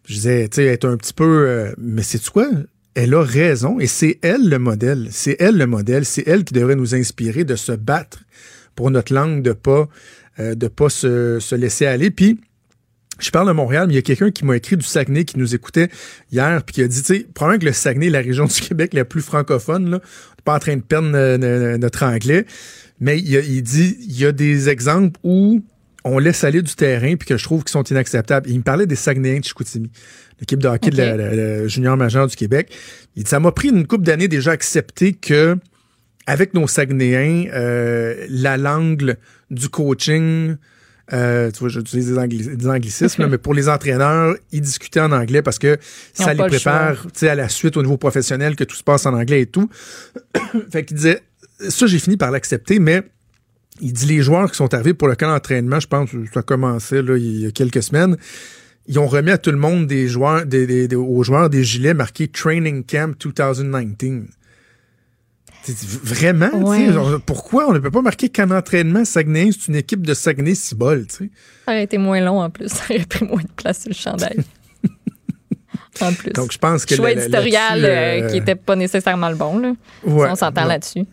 je 0.06 0.14
disais, 0.14 0.48
tu 0.48 0.56
sais, 0.56 0.64
est 0.66 0.84
un 0.84 0.96
petit 0.96 1.12
peu... 1.14 1.46
euh, 1.48 1.72
mais 1.78 2.02
c'est 2.02 2.22
quoi? 2.28 2.48
Elle 2.94 3.14
a 3.14 3.22
raison, 3.22 3.78
et 3.80 3.86
c'est 3.86 4.18
elle 4.22 4.48
le 4.48 4.58
modèle. 4.58 5.08
C'est 5.12 5.36
elle 5.40 5.56
le 5.56 5.66
modèle. 5.66 6.04
C'est 6.04 6.26
elle 6.26 6.44
qui 6.44 6.52
devrait 6.52 6.74
nous 6.76 6.94
inspirer 6.94 7.44
de 7.44 7.56
se 7.56 7.72
battre 7.72 8.18
pour 8.74 8.90
notre 8.90 9.14
langue, 9.14 9.42
de 9.42 9.52
pas, 9.52 9.88
euh, 10.40 10.54
de 10.54 10.66
pas 10.68 10.88
se, 10.90 11.38
se 11.40 11.54
laisser 11.54 11.86
aller. 11.86 12.10
Puis, 12.10 12.38
je 13.20 13.30
parle 13.30 13.46
de 13.46 13.52
Montréal, 13.52 13.86
mais 13.86 13.92
il 13.94 13.96
y 13.96 13.98
a 13.98 14.02
quelqu'un 14.02 14.30
qui 14.30 14.44
m'a 14.44 14.56
écrit 14.56 14.76
du 14.76 14.84
Saguenay 14.84 15.24
qui 15.24 15.38
nous 15.38 15.54
écoutait 15.54 15.88
hier, 16.32 16.62
puis 16.64 16.74
qui 16.74 16.82
a 16.82 16.88
dit, 16.88 17.00
tu 17.02 17.14
sais, 17.18 17.26
probablement 17.32 17.60
que 17.60 17.66
le 17.66 17.72
Saguenay 17.72 18.06
est 18.08 18.10
la 18.10 18.20
région 18.20 18.44
du 18.54 18.60
Québec 18.60 18.92
la 18.92 19.04
plus 19.04 19.22
francophone, 19.22 19.88
là. 19.88 19.96
On 19.98 20.00
n'est 20.00 20.44
pas 20.44 20.56
en 20.56 20.58
train 20.58 20.76
de 20.76 20.82
perdre 20.82 21.10
euh, 21.14 21.78
notre 21.78 22.02
anglais, 22.04 22.44
mais 22.98 23.18
il, 23.20 23.36
a- 23.36 23.40
il 23.40 23.62
dit, 23.62 23.96
il 24.00 24.18
y 24.18 24.26
a 24.26 24.32
des 24.32 24.68
exemples 24.68 25.18
où 25.22 25.62
on 26.04 26.18
laisse 26.18 26.42
aller 26.44 26.62
du 26.62 26.74
terrain, 26.74 27.14
puis 27.16 27.28
que 27.28 27.36
je 27.36 27.44
trouve 27.44 27.62
qu'ils 27.62 27.70
sont 27.72 27.84
inacceptables. 27.84 28.48
Il 28.50 28.58
me 28.58 28.62
parlait 28.62 28.86
des 28.86 28.96
Saguenayens 28.96 29.40
de 29.40 29.44
Chicoutimi, 29.44 29.90
l'équipe 30.40 30.60
de 30.60 30.68
hockey 30.68 30.90
de 30.90 30.96
la, 30.96 31.12
Ok. 31.12 31.18
la- 31.18 31.34
la 31.34 31.66
junior 31.68 31.96
majeure 31.96 32.26
du 32.26 32.34
Québec. 32.36 32.72
Il 33.16 33.22
dit, 33.24 33.30
ça 33.30 33.38
m'a 33.40 33.52
pris 33.52 33.68
une 33.68 33.86
couple 33.86 34.04
d'années 34.04 34.28
déjà 34.28 34.50
à 34.50 34.54
accepter 34.54 35.12
que 35.12 35.56
avec 36.26 36.54
nos 36.54 36.66
Saguenayens, 36.68 37.50
euh, 37.52 38.26
la 38.28 38.56
langue 38.56 39.16
du 39.50 39.68
coaching, 39.68 40.56
euh, 41.12 41.50
tu 41.50 41.58
vois, 41.60 41.68
j'utilise 41.68 42.06
des, 42.08 42.14
angli- 42.16 42.56
des 42.56 42.66
anglicismes, 42.68 43.22
là, 43.22 43.28
mais 43.28 43.38
pour 43.38 43.54
les 43.54 43.68
entraîneurs, 43.68 44.34
ils 44.52 44.60
discutaient 44.60 45.00
en 45.00 45.12
anglais 45.12 45.42
parce 45.42 45.58
que 45.58 45.76
Ils 46.18 46.24
ça 46.24 46.32
les 46.32 46.42
le 46.42 46.48
prépare 46.48 47.02
tu 47.04 47.10
sais, 47.20 47.28
à 47.28 47.34
la 47.34 47.48
suite 47.48 47.76
au 47.76 47.82
niveau 47.82 47.96
professionnel, 47.96 48.54
que 48.56 48.64
tout 48.64 48.76
se 48.76 48.84
passe 48.84 49.04
en 49.06 49.14
anglais 49.14 49.42
et 49.42 49.46
tout. 49.46 49.68
fait 50.70 50.84
qu'il 50.84 50.96
disait, 50.96 51.20
ça, 51.68 51.86
j'ai 51.86 51.98
fini 51.98 52.16
par 52.16 52.30
l'accepter, 52.30 52.78
mais 52.78 53.02
il 53.82 53.92
dit 53.92 54.06
les 54.06 54.22
joueurs 54.22 54.50
qui 54.50 54.56
sont 54.56 54.72
arrivés 54.72 54.94
pour 54.94 55.08
le 55.08 55.16
camp 55.16 55.28
d'entraînement, 55.28 55.80
je 55.80 55.86
pense 55.88 56.10
que 56.10 56.16
ça 56.32 56.40
a 56.40 56.42
commencé 56.42 57.02
là, 57.02 57.16
il 57.16 57.40
y 57.40 57.46
a 57.46 57.50
quelques 57.50 57.82
semaines, 57.82 58.16
ils 58.86 58.98
ont 58.98 59.06
remis 59.06 59.30
à 59.32 59.38
tout 59.38 59.50
le 59.50 59.58
monde 59.58 59.86
des 59.86 60.08
joueurs, 60.08 60.46
des, 60.46 60.66
des- 60.66 60.88
des- 60.88 60.96
aux 60.96 61.22
joueurs 61.22 61.50
des 61.50 61.62
gilets 61.64 61.92
marqués 61.94 62.28
Training 62.28 62.84
Camp 62.84 63.14
2019. 63.18 64.24
C'est- 65.64 65.76
Vraiment, 66.02 66.50
Ouais. 66.68 66.92
genre, 66.92 67.20
pourquoi 67.24 67.68
on 67.68 67.72
ne 67.72 67.78
peut 67.78 67.90
pas 67.90 68.02
marquer 68.02 68.28
qu'en 68.28 68.50
entraînement, 68.50 69.04
Saguenay, 69.04 69.50
c'est 69.52 69.68
une 69.68 69.76
équipe 69.76 70.04
de 70.04 70.12
Saguenay 70.14 70.54
Cibol, 70.56 71.06
tu 71.06 71.14
sais? 71.16 71.30
Ça 71.66 71.72
aurait 71.72 71.84
été 71.84 71.98
moins 71.98 72.20
long 72.20 72.40
en 72.40 72.50
plus. 72.50 72.68
Ça 72.68 72.82
aurait 72.90 73.04
pris 73.04 73.24
moins 73.24 73.42
de 73.42 73.52
place 73.54 73.82
sur 73.82 73.90
le 73.90 73.94
chandail. 73.94 74.38
en 76.00 76.12
plus. 76.12 76.32
Donc, 76.32 76.50
je 76.52 76.58
pense 76.58 76.84
que... 76.84 76.96
Choix 76.96 77.12
éditorial 77.12 77.84
euh, 77.84 77.88
euh, 77.88 78.28
qui 78.28 78.38
était 78.38 78.56
pas 78.56 78.74
nécessairement 78.74 79.28
le 79.28 79.36
bon. 79.36 79.58
Là. 79.60 79.74
ouais, 80.04 80.30
on 80.30 80.34
s'entend 80.34 80.64
là-dessus. 80.64 81.04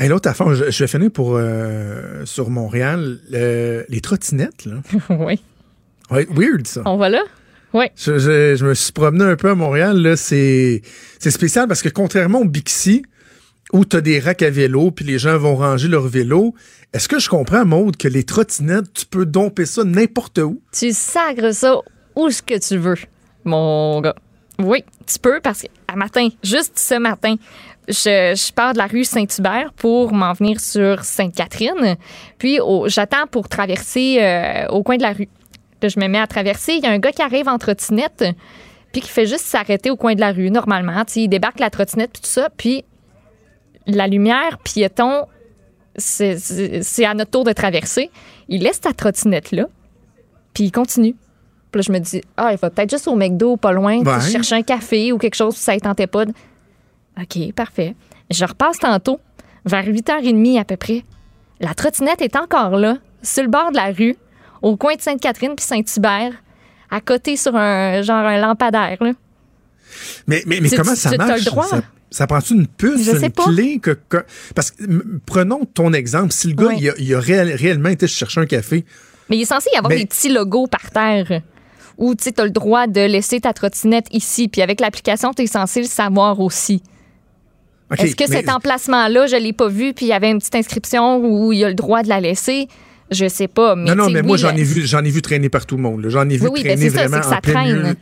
Et 0.00 0.08
l'autre 0.08 0.28
affaire, 0.28 0.54
je, 0.54 0.70
je 0.70 0.84
vais 0.84 0.88
finir 0.88 1.10
pour, 1.10 1.36
euh, 1.36 2.24
sur 2.24 2.50
Montréal, 2.50 3.18
le- 3.30 3.84
les 3.88 4.00
trottinettes, 4.00 4.64
là. 4.64 4.76
oui. 5.10 5.40
Ouais, 6.10 6.26
weird, 6.30 6.66
ça. 6.66 6.82
On 6.86 6.96
va 6.96 7.08
là? 7.08 7.22
Oui. 7.74 7.86
Je, 7.96 8.18
je- 8.18 8.56
je 8.56 8.66
me 8.66 8.74
suis 8.74 8.92
promené 8.92 9.24
un 9.24 9.36
peu 9.36 9.50
à 9.50 9.54
Montréal, 9.54 9.96
là, 9.98 10.16
c'est 10.16 10.82
c'est 11.18 11.30
spécial 11.30 11.68
parce 11.68 11.82
que 11.82 11.88
contrairement 11.88 12.40
au 12.40 12.44
Bixi, 12.44 13.02
où 13.72 13.84
tu 13.86 13.96
as 13.96 14.00
des 14.02 14.18
racks 14.18 14.42
à 14.42 14.50
vélo, 14.50 14.90
puis 14.90 15.04
les 15.04 15.18
gens 15.18 15.38
vont 15.38 15.56
ranger 15.56 15.88
leur 15.88 16.06
vélo, 16.06 16.54
est-ce 16.92 17.08
que 17.08 17.18
je 17.18 17.30
comprends, 17.30 17.64
Maude, 17.64 17.96
que 17.96 18.08
les 18.08 18.24
trottinettes, 18.24 18.92
tu 18.92 19.06
peux 19.06 19.24
domper 19.24 19.64
ça 19.64 19.84
n'importe 19.84 20.38
où? 20.38 20.60
Tu 20.72 20.92
sacres 20.92 21.54
ça 21.54 21.76
où 22.16 22.28
ce 22.30 22.42
que 22.42 22.58
tu 22.58 22.76
veux, 22.76 22.96
mon 23.44 24.00
gars. 24.02 24.16
Oui, 24.58 24.84
tu 25.06 25.18
peux 25.18 25.40
parce 25.40 25.62
qu'à 25.62 25.96
matin, 25.96 26.28
juste 26.42 26.78
ce 26.78 26.94
matin, 26.94 27.36
je, 27.88 27.94
je 28.36 28.52
pars 28.52 28.72
de 28.74 28.78
la 28.78 28.86
rue 28.86 29.04
Saint-Hubert 29.04 29.72
pour 29.74 30.12
m'en 30.12 30.32
venir 30.34 30.60
sur 30.60 31.02
Sainte-Catherine. 31.04 31.96
Puis 32.38 32.60
au- 32.60 32.86
j'attends 32.88 33.26
pour 33.26 33.48
traverser 33.48 34.18
euh, 34.20 34.66
au 34.68 34.82
coin 34.82 34.96
de 34.96 35.02
la 35.02 35.12
rue. 35.12 35.28
Là, 35.80 35.88
je 35.88 35.98
me 35.98 36.06
mets 36.06 36.20
à 36.20 36.26
traverser. 36.26 36.74
Il 36.74 36.84
y 36.84 36.86
a 36.86 36.90
un 36.90 36.98
gars 36.98 37.10
qui 37.12 37.22
arrive 37.22 37.48
en 37.48 37.58
trottinette, 37.58 38.24
puis 38.92 39.00
qui 39.00 39.08
fait 39.08 39.26
juste 39.26 39.46
s'arrêter 39.46 39.90
au 39.90 39.96
coin 39.96 40.14
de 40.14 40.20
la 40.20 40.30
rue, 40.32 40.50
normalement. 40.50 41.02
Il 41.16 41.28
débarque 41.28 41.58
la 41.58 41.70
trottinette, 41.70 42.12
puis 42.12 42.22
tout 42.22 42.28
ça. 42.28 42.48
Puis 42.56 42.84
la 43.86 44.06
lumière 44.06 44.58
piéton, 44.62 45.26
c'est 45.96 47.04
à 47.04 47.14
notre 47.14 47.30
tour 47.32 47.44
de 47.44 47.52
traverser. 47.52 48.10
Il 48.48 48.62
laisse 48.62 48.80
ta 48.80 48.92
trottinette 48.92 49.50
là, 49.50 49.66
puis 50.54 50.64
il 50.64 50.70
continue. 50.72 51.16
Puis 51.72 51.78
là, 51.80 51.82
je 51.88 51.92
me 51.92 51.98
dis, 51.98 52.20
ah, 52.36 52.50
il 52.52 52.58
va 52.58 52.68
peut-être 52.70 52.90
juste 52.90 53.08
au 53.08 53.16
McDo, 53.16 53.56
pas 53.56 53.72
loin, 53.72 54.02
chercher 54.20 54.56
un 54.56 54.62
café 54.62 55.10
ou 55.12 55.18
quelque 55.18 55.34
chose, 55.34 55.56
ça 55.56 55.74
ne 55.74 55.80
tentait 55.80 56.06
pas. 56.06 56.26
de- 56.26 56.32
OK, 57.20 57.52
parfait. 57.54 57.94
Je 58.30 58.44
repasse 58.44 58.78
tantôt, 58.78 59.18
vers 59.64 59.84
8h30 59.86 60.58
à 60.60 60.64
peu 60.64 60.76
près. 60.76 61.02
La 61.60 61.74
trottinette 61.74 62.20
est 62.22 62.36
encore 62.36 62.76
là, 62.76 62.98
sur 63.22 63.42
le 63.42 63.48
bord 63.48 63.70
de 63.70 63.76
la 63.76 63.90
rue, 63.92 64.16
au 64.62 64.76
coin 64.76 64.94
de 64.96 65.00
Sainte-Catherine 65.00 65.54
puis 65.56 65.64
Saint-Hubert, 65.64 66.32
à 66.90 67.00
côté 67.00 67.36
sur 67.36 67.56
un 67.56 68.02
genre 68.02 68.16
un 68.26 68.38
lampadaire. 68.38 68.98
Là. 69.00 69.12
Mais, 70.26 70.42
mais, 70.46 70.60
mais 70.60 70.68
Tu- 70.68 70.76
comment 70.76 70.92
tu- 70.92 70.98
ça 71.00 71.10
tu- 71.10 71.16
marche? 71.18 71.40
le 71.44 71.50
droit. 71.50 71.66
Ça, 71.66 71.82
ça 72.10 72.26
prend-tu 72.26 72.54
une 72.54 72.66
puce, 72.66 73.02
Je 73.04 73.16
sais 73.16 73.26
une 73.26 73.32
pas. 73.32 73.44
clé? 73.44 73.78
Que, 73.78 73.96
que- 74.08 74.24
parce 74.54 74.70
que, 74.70 74.82
prenons 75.26 75.64
ton 75.64 75.92
exemple. 75.92 76.32
Si 76.32 76.48
le 76.48 76.54
gars, 76.54 76.72
il, 76.76 76.88
a, 76.90 76.92
il 76.98 77.14
a 77.14 77.20
réel- 77.20 77.54
réellement 77.54 77.88
été 77.88 78.06
chercher 78.06 78.40
un 78.40 78.46
café, 78.46 78.84
Mais 79.28 79.36
il 79.38 79.42
est 79.42 79.46
censé 79.46 79.70
y 79.72 79.76
avoir 79.76 79.90
Mais- 79.90 79.98
des 80.00 80.06
petits 80.06 80.28
logos 80.30 80.66
par 80.66 80.90
terre 80.90 81.40
où 81.98 82.14
tu 82.14 82.30
as 82.36 82.44
le 82.44 82.50
droit 82.50 82.86
de 82.86 83.00
laisser 83.00 83.40
ta 83.40 83.52
trottinette 83.52 84.06
ici. 84.12 84.48
Puis 84.48 84.62
avec 84.62 84.80
l'application, 84.80 85.32
tu 85.32 85.42
es 85.42 85.46
censé 85.46 85.80
le 85.80 85.86
savoir 85.86 86.40
aussi. 86.40 86.82
Est-ce 87.98 88.16
que 88.16 88.24
mais- 88.30 88.36
cet 88.36 88.48
emplacement-là, 88.48 89.26
je 89.26 89.36
l'ai 89.36 89.52
pas 89.52 89.68
vu, 89.68 89.92
puis 89.92 90.06
il 90.06 90.08
y 90.08 90.12
avait 90.14 90.30
une 90.30 90.38
petite 90.38 90.54
inscription 90.54 91.18
où 91.18 91.52
il 91.52 91.58
y 91.58 91.64
a 91.64 91.68
le 91.68 91.74
droit 91.74 92.02
de 92.02 92.08
la 92.08 92.20
laisser? 92.20 92.68
Je 93.10 93.28
sais 93.28 93.48
pas. 93.48 93.76
Mais 93.76 93.90
non, 93.94 94.04
non, 94.04 94.10
mais 94.10 94.22
moi, 94.22 94.36
oui, 94.36 94.38
j'en 94.40 94.54
ai 94.54 94.58
le- 94.60 94.64
vu, 94.64 94.86
j'en 94.86 95.04
ai 95.04 95.10
vu 95.10 95.20
traîner 95.20 95.50
par 95.50 95.66
tout 95.66 95.76
le 95.76 95.82
monde. 95.82 96.06
J'en 96.08 96.26
ai 96.30 96.38
vu 96.38 96.44
Oui, 96.44 96.50
oui, 96.54 96.62
ben 96.62 96.76
traîner 96.78 96.88
ça, 96.88 96.96
vraiment 97.06 97.18
que 97.20 97.26
ça 97.26 97.36
en 97.36 97.40
plein 97.40 97.52
traîne. 97.52 97.82
milieu. 97.82 97.96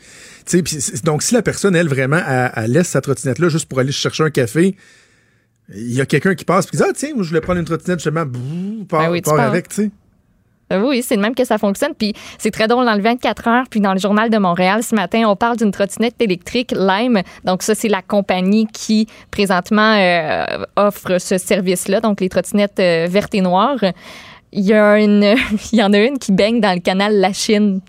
Donc, 1.04 1.22
si 1.24 1.34
la 1.34 1.42
personne, 1.42 1.74
elle, 1.74 1.88
vraiment, 1.88 2.20
elle, 2.26 2.52
elle 2.54 2.72
laisse 2.72 2.88
sa 2.88 3.00
trottinette 3.00 3.40
là 3.40 3.48
juste 3.48 3.68
pour 3.68 3.80
aller 3.80 3.90
chercher 3.90 4.22
un 4.22 4.30
café, 4.30 4.76
il 5.74 5.92
y 5.92 6.00
a 6.00 6.06
quelqu'un 6.06 6.36
qui 6.36 6.44
passe 6.44 6.66
et 6.66 6.70
qui 6.70 6.76
dit 6.76 6.82
Ah, 6.86 6.92
tiens, 6.94 7.10
moi, 7.14 7.24
je 7.24 7.28
voulais 7.30 7.40
prendre 7.40 7.58
une 7.58 7.64
trottinette, 7.66 7.98
justement, 7.98 8.24
bouh, 8.24 8.86
Ben 8.88 9.10
oui, 9.10 9.18
tu 9.20 9.24
part 9.24 9.36
pars. 9.36 9.46
avec, 9.48 9.68
tu 9.68 9.74
sais. 9.74 9.90
Euh, 10.72 10.80
Oui, 10.86 11.02
c'est 11.02 11.16
de 11.16 11.20
même 11.20 11.34
que 11.34 11.44
ça 11.44 11.58
fonctionne. 11.58 11.92
Puis 11.98 12.14
c'est 12.38 12.50
très 12.50 12.68
drôle 12.68 12.84
dans 12.86 12.94
le 12.94 13.02
24 13.02 13.48
heures. 13.48 13.64
Puis 13.70 13.80
dans 13.80 13.92
le 13.92 13.98
Journal 13.98 14.30
de 14.30 14.38
Montréal 14.38 14.82
ce 14.82 14.94
matin, 14.94 15.24
on 15.26 15.36
parle 15.36 15.56
d'une 15.56 15.70
trottinette 15.70 16.20
électrique 16.20 16.72
Lime. 16.72 17.22
Donc 17.44 17.62
ça, 17.62 17.74
c'est 17.74 17.88
la 17.88 18.02
compagnie 18.02 18.66
qui 18.66 19.06
présentement 19.30 19.94
euh, 19.98 20.44
offre 20.76 21.18
ce 21.18 21.38
service-là. 21.38 22.00
Donc 22.00 22.20
les 22.20 22.28
trottinettes 22.28 22.80
euh, 22.80 23.06
vertes 23.08 23.34
et 23.34 23.40
noires. 23.40 23.84
Il 24.52 24.64
y, 24.64 24.72
a 24.72 24.98
une, 24.98 25.22
il 25.72 25.78
y 25.78 25.82
en 25.82 25.92
a 25.92 25.98
une 25.98 26.18
qui 26.18 26.32
baigne 26.32 26.60
dans 26.60 26.72
le 26.74 26.80
canal 26.80 27.14
La 27.16 27.32
Chine. 27.32 27.80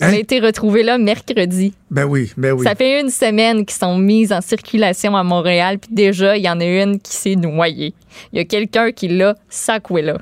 Elle 0.00 0.10
Hein? 0.10 0.12
a 0.12 0.16
été 0.16 0.38
retrouvée 0.38 0.84
là 0.84 0.96
mercredi. 0.96 1.74
Ben 1.90 2.04
oui, 2.04 2.32
ben 2.36 2.52
oui. 2.52 2.64
Ça 2.64 2.76
fait 2.76 3.00
une 3.00 3.10
semaine 3.10 3.66
qu'ils 3.66 3.76
sont 3.78 3.98
mises 3.98 4.32
en 4.32 4.40
circulation 4.40 5.16
à 5.16 5.24
Montréal, 5.24 5.78
puis 5.80 5.92
déjà, 5.92 6.36
il 6.36 6.44
y 6.44 6.48
en 6.48 6.60
a 6.60 6.64
une 6.64 7.00
qui 7.00 7.16
s'est 7.16 7.34
noyée. 7.34 7.94
Il 8.32 8.38
y 8.38 8.40
a 8.40 8.44
quelqu'un 8.44 8.92
qui 8.92 9.08
l'a 9.08 9.34
sacoué 9.48 10.02
là. 10.02 10.18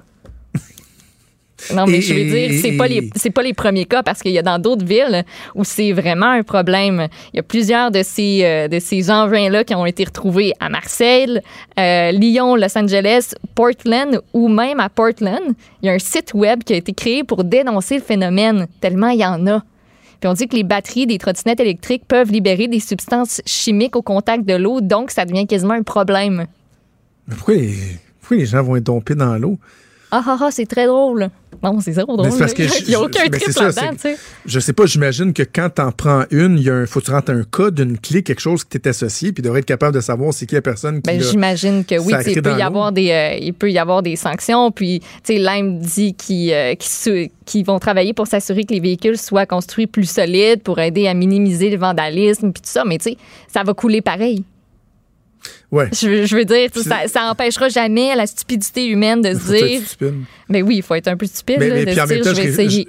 Non, 1.74 1.86
mais 1.86 1.98
Et- 1.98 2.00
je 2.02 2.14
veux 2.14 2.24
dire, 2.24 2.60
c'est 2.60 2.76
pas 2.76 2.86
les 2.86 3.10
c'est 3.16 3.30
pas 3.30 3.42
les 3.42 3.54
premiers 3.54 3.86
cas 3.86 4.02
parce 4.02 4.22
qu'il 4.22 4.32
y 4.32 4.38
a 4.38 4.42
dans 4.42 4.58
d'autres 4.58 4.84
villes 4.84 5.24
où 5.54 5.64
c'est 5.64 5.92
vraiment 5.92 6.26
un 6.30 6.42
problème. 6.42 7.08
Il 7.32 7.36
y 7.36 7.40
a 7.40 7.42
plusieurs 7.42 7.90
de 7.90 8.02
ces 8.02 8.40
euh, 8.44 8.68
de 8.68 8.78
ces 8.78 9.10
engins 9.10 9.48
là 9.48 9.64
qui 9.64 9.74
ont 9.74 9.86
été 9.86 10.04
retrouvés 10.04 10.52
à 10.60 10.68
Marseille, 10.68 11.40
euh, 11.78 12.12
Lyon, 12.12 12.56
Los 12.56 12.76
Angeles, 12.76 13.32
Portland 13.54 14.20
ou 14.34 14.48
même 14.48 14.80
à 14.80 14.88
Portland. 14.88 15.54
Il 15.82 15.86
y 15.86 15.88
a 15.88 15.92
un 15.92 15.98
site 15.98 16.34
web 16.34 16.62
qui 16.62 16.74
a 16.74 16.76
été 16.76 16.92
créé 16.92 17.24
pour 17.24 17.42
dénoncer 17.42 17.96
le 17.96 18.02
phénomène 18.02 18.66
tellement 18.80 19.08
il 19.08 19.20
y 19.20 19.24
en 19.24 19.46
a. 19.46 19.62
Puis 20.20 20.28
on 20.28 20.32
dit 20.34 20.48
que 20.48 20.56
les 20.56 20.62
batteries 20.64 21.06
des 21.06 21.18
trottinettes 21.18 21.60
électriques 21.60 22.04
peuvent 22.06 22.30
libérer 22.30 22.68
des 22.68 22.80
substances 22.80 23.40
chimiques 23.46 23.96
au 23.96 24.02
contact 24.02 24.44
de 24.46 24.54
l'eau, 24.54 24.80
donc 24.80 25.10
ça 25.10 25.24
devient 25.24 25.46
quasiment 25.46 25.74
un 25.74 25.82
problème. 25.82 26.46
Mais 27.28 27.34
pourquoi 27.34 27.54
les, 27.54 27.74
pourquoi 28.20 28.36
les 28.38 28.46
gens 28.46 28.62
vont 28.62 28.76
être 28.76 28.84
dompés 28.84 29.14
dans 29.14 29.36
l'eau? 29.36 29.58
Ah 30.10 30.22
ah 30.26 30.36
ah, 30.40 30.48
c'est 30.50 30.66
très 30.66 30.86
drôle. 30.86 31.28
Non, 31.62 31.80
c'est 31.80 31.92
zéro 31.92 32.16
drôle. 32.16 32.38
Parce 32.38 32.52
que 32.52 32.62
je- 32.68 32.82
Il 32.82 32.88
n'y 32.88 32.94
a 32.94 33.00
aucun 33.00 33.26
trip 33.28 33.48
là-dedans, 33.56 33.92
tu 33.92 33.98
sais. 34.00 34.16
Je 34.44 34.60
sais 34.60 34.72
pas, 34.74 34.86
j'imagine 34.86 35.32
que 35.32 35.42
quand 35.42 35.70
t'en 35.70 35.90
prends 35.90 36.24
une, 36.30 36.58
il 36.58 36.64
y 36.64 36.70
a 36.70 36.74
un, 36.74 36.86
faut 36.86 37.00
que 37.00 37.06
tu 37.06 37.10
rentres 37.10 37.30
un 37.32 37.42
code, 37.44 37.78
une 37.78 37.98
clé, 37.98 38.22
quelque 38.22 38.40
chose 38.40 38.62
qui 38.62 38.78
t'est 38.78 38.88
associé, 38.88 39.32
puis 39.32 39.42
devrait 39.42 39.60
être 39.60 39.64
capable 39.66 39.94
de 39.94 40.00
savoir 40.00 40.32
c'est 40.34 40.46
qui 40.46 40.54
la 40.54 40.62
personne 40.62 40.96
qui 40.96 41.10
Ben, 41.10 41.20
j'imagine 41.20 41.84
que 41.84 41.98
oui, 41.98 42.12
il 42.26 42.42
peut 42.42 42.58
y 42.58 42.62
avoir 42.62 42.92
des 42.92 43.10
euh, 43.10 43.38
il 43.40 43.54
peut 43.54 43.70
y 43.70 43.78
avoir 43.78 44.02
des 44.02 44.16
sanctions 44.16 44.70
puis 44.70 45.00
tu 45.24 45.34
sais 45.34 45.38
Lime 45.38 45.78
dit 45.80 46.14
qu'ils 46.14 46.52
euh, 46.52 46.74
vont 47.66 47.78
travailler 47.78 48.12
pour 48.12 48.26
s'assurer 48.26 48.64
que 48.64 48.74
les 48.74 48.80
véhicules 48.80 49.16
soient 49.18 49.46
construits 49.46 49.86
plus 49.86 50.08
solides 50.08 50.62
pour 50.62 50.78
aider 50.78 51.06
à 51.08 51.14
minimiser 51.14 51.70
le 51.70 51.78
vandalisme 51.78 52.52
puis 52.52 52.60
tout 52.62 52.70
ça 52.70 52.84
mais 52.84 52.98
tu 52.98 53.10
sais 53.10 53.16
ça 53.52 53.62
va 53.62 53.72
couler 53.74 54.02
pareil. 54.02 54.44
Ouais. 55.70 55.88
Je, 55.92 56.08
veux- 56.08 56.26
je 56.26 56.36
veux 56.36 56.44
dire 56.44 56.70
ça, 56.74 57.08
ça 57.08 57.30
empêchera 57.30 57.68
jamais 57.68 58.14
la 58.14 58.26
stupidité 58.26 58.86
humaine 58.86 59.20
de 59.22 59.34
se 59.34 59.52
dire 59.52 59.80
stupide. 59.86 60.14
mais 60.48 60.62
oui, 60.62 60.76
il 60.76 60.82
faut 60.82 60.94
être 60.94 61.08
un 61.08 61.16
peu 61.16 61.26
stupide 61.26 61.56
Mais, 61.58 61.68
là, 61.68 61.74
mais 61.76 61.84
de 61.86 61.90
se 61.90 61.94
dire 62.06 62.22
temps, 62.24 62.30
je 62.30 62.36
vais 62.42 62.52
je, 62.52 62.56
ré- 62.56 62.64
essayer. 62.64 62.88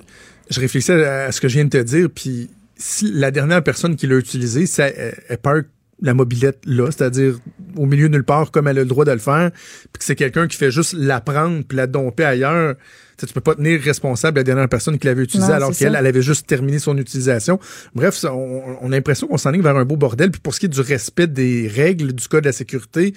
je- 0.49 0.55
je 0.55 0.59
réfléchissais 0.59 1.05
à 1.05 1.31
ce 1.31 1.41
que 1.41 1.47
je 1.47 1.55
viens 1.55 1.65
de 1.65 1.69
te 1.69 1.81
dire, 1.83 2.07
puis 2.13 2.49
si 2.77 3.11
la 3.11 3.31
dernière 3.31 3.63
personne 3.63 3.95
qui 3.95 4.05
l'a 4.07 4.15
utilisé, 4.17 4.65
ça, 4.67 4.87
elle, 4.87 5.37
parque 5.41 5.65
la 6.01 6.13
mobilette 6.13 6.59
là, 6.67 6.91
c'est-à-dire 6.91 7.39
au 7.75 7.87
milieu 7.87 8.07
de 8.07 8.13
nulle 8.13 8.23
part 8.23 8.51
comme 8.51 8.67
elle 8.67 8.77
a 8.77 8.81
le 8.81 8.87
droit 8.87 9.03
de 9.03 9.11
le 9.11 9.17
faire, 9.17 9.49
puis 9.51 9.97
que 9.99 10.03
c'est 10.05 10.15
quelqu'un 10.15 10.47
qui 10.47 10.55
fait 10.55 10.69
juste 10.69 10.93
la 10.93 11.19
prendre 11.21 11.63
puis 11.67 11.75
la 11.75 11.87
domper 11.87 12.23
ailleurs, 12.23 12.75
tu 13.17 13.25
tu 13.25 13.33
peux 13.33 13.41
pas 13.41 13.55
tenir 13.55 13.81
responsable 13.81 14.37
la 14.37 14.43
dernière 14.43 14.69
personne 14.69 14.97
qui 14.99 15.07
l'avait 15.07 15.23
utilisée 15.23 15.49
Non, 15.49 15.55
alors 15.55 15.71
qu'elle, 15.75 15.95
elle 15.95 16.05
avait 16.05 16.21
juste 16.21 16.45
terminé 16.47 16.79
son 16.79 16.97
utilisation. 16.97 17.59
Bref, 17.95 18.15
ça, 18.15 18.33
on, 18.33 18.77
on 18.81 18.91
a 18.91 18.95
l'impression 18.95 19.27
qu'on 19.27 19.37
s'enligne 19.37 19.61
vers 19.61 19.75
un 19.75 19.85
beau 19.85 19.95
bordel. 19.97 20.31
Puis 20.31 20.39
pour 20.41 20.53
ce 20.53 20.59
qui 20.59 20.67
est 20.67 20.69
du 20.69 20.81
respect 20.81 21.27
des 21.27 21.67
règles 21.67 22.13
du 22.13 22.27
code 22.27 22.43
de 22.43 22.49
la 22.49 22.53
sécurité, 22.53 23.13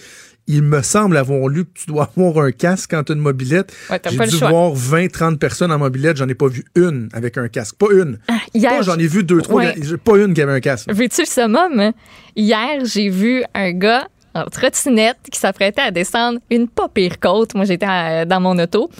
il 0.46 0.62
me 0.62 0.82
semble 0.82 1.16
avoir 1.16 1.46
lu 1.48 1.64
que 1.64 1.70
tu 1.74 1.86
dois 1.86 2.10
avoir 2.16 2.44
un 2.44 2.50
casque 2.50 2.90
quand 2.90 3.04
tu 3.04 3.12
as 3.12 3.14
une 3.14 3.20
mobilette. 3.20 3.72
Ouais, 3.90 4.00
J'ai 4.10 4.16
dû 4.18 4.36
choix. 4.38 4.48
voir 4.50 4.74
20-30 4.74 5.36
personnes 5.38 5.70
en 5.70 5.78
mobilette, 5.78 6.16
j'en 6.16 6.28
ai 6.28 6.34
pas 6.34 6.48
vu 6.48 6.64
une 6.74 7.08
avec 7.12 7.38
un 7.38 7.48
casque. 7.48 7.76
Pas 7.76 7.92
une. 7.92 8.18
Hier, 8.54 8.70
Pas 8.78 8.82
j'en 8.82 8.96
ai 8.98 9.06
vu 9.06 9.22
deux, 9.22 9.42
trois. 9.42 9.62
Ouais. 9.62 9.74
Pas 10.02 10.16
une 10.18 10.34
qui 10.34 10.42
avait 10.42 10.52
un 10.52 10.60
casque. 10.60 10.90
Veux-tu 10.92 11.20
le 11.20 11.26
summum? 11.26 11.92
Hier, 12.34 12.84
j'ai 12.84 13.10
vu 13.10 13.44
un 13.54 13.72
gars 13.72 14.08
en 14.34 14.44
trottinette 14.46 15.18
qui 15.30 15.38
s'apprêtait 15.38 15.82
à 15.82 15.90
descendre 15.90 16.38
une 16.50 16.68
pas 16.68 16.88
pire 16.88 17.20
côte. 17.20 17.54
Moi, 17.54 17.64
j'étais 17.64 18.24
dans 18.26 18.40
mon 18.40 18.58
auto. 18.58 18.90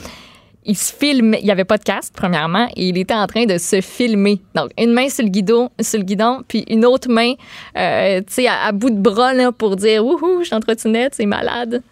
Il 0.66 0.76
se 0.76 0.92
filme, 0.92 1.34
il 1.38 1.44
n'y 1.44 1.50
avait 1.50 1.64
pas 1.64 1.78
de 1.78 1.84
casque, 1.84 2.12
premièrement, 2.14 2.68
et 2.76 2.88
il 2.88 2.98
était 2.98 3.14
en 3.14 3.26
train 3.26 3.46
de 3.46 3.56
se 3.56 3.80
filmer. 3.80 4.40
Donc, 4.54 4.70
une 4.78 4.92
main 4.92 5.08
sur 5.08 5.24
le 5.24 5.30
guidon, 5.30 5.70
sur 5.80 5.98
le 5.98 6.04
guidon 6.04 6.42
puis 6.46 6.64
une 6.68 6.84
autre 6.84 7.08
main, 7.08 7.32
euh, 7.78 8.20
tu 8.20 8.34
sais, 8.34 8.46
à, 8.46 8.70
bout 8.72 8.90
de 8.90 8.98
bras, 8.98 9.32
là, 9.32 9.52
pour 9.52 9.76
dire 9.76 10.04
Wouhou, 10.04 10.40
je 10.40 10.46
suis 10.46 10.54
en 10.54 10.60
trottinette, 10.60 11.14
c'est 11.14 11.26
malade. 11.26 11.82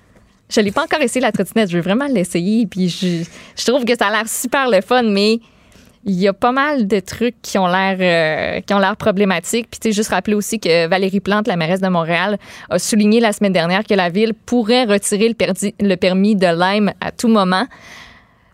Je 0.51 0.61
l'ai 0.61 0.71
pas 0.71 0.85
encore 0.85 1.01
essayé, 1.01 1.21
la 1.21 1.33
trottinette. 1.33 1.71
Je 1.71 1.77
veux 1.77 1.83
vraiment 1.83 2.07
l'essayer, 2.07 2.67
puis 2.67 2.89
je, 2.89 3.25
je 3.57 3.65
trouve 3.67 3.85
que 3.85 3.97
ça 3.97 4.09
a 4.09 4.11
l'air 4.11 4.29
super 4.29 4.69
le 4.69 4.81
fun, 4.81 5.03
mais 5.03 5.41
il 6.05 6.15
y 6.15 6.29
a 6.29 6.33
pas 6.33 6.53
mal 6.53 6.87
de 6.87 7.01
trucs 7.01 7.41
qui 7.43 7.59
ont 7.59 7.67
l'air 7.67 7.97
euh, 8.01 8.61
qui 8.61 8.73
ont 8.73 8.79
l'air 8.79 8.97
problématiques. 8.97 9.69
Puis 9.71 9.81
tu 9.81 9.89
sais 9.89 9.93
juste 9.93 10.11
rappeler 10.11 10.35
aussi 10.35 10.59
que 10.59 10.87
Valérie 10.87 11.21
Plante, 11.21 11.47
la 11.47 11.57
mairesse 11.57 11.81
de 11.81 11.89
Montréal, 11.89 12.39
a 12.71 12.79
souligné 12.79 13.21
la 13.21 13.33
semaine 13.33 13.53
dernière 13.53 13.85
que 13.85 13.95
la 13.95 14.09
ville 14.09 14.33
pourrait 14.35 14.85
retirer 14.85 15.29
le, 15.29 15.71
le 15.81 15.95
permis 15.97 16.35
de 16.35 16.47
Lyme 16.47 16.93
à 17.01 17.13
tout 17.13 17.29
moment. 17.29 17.67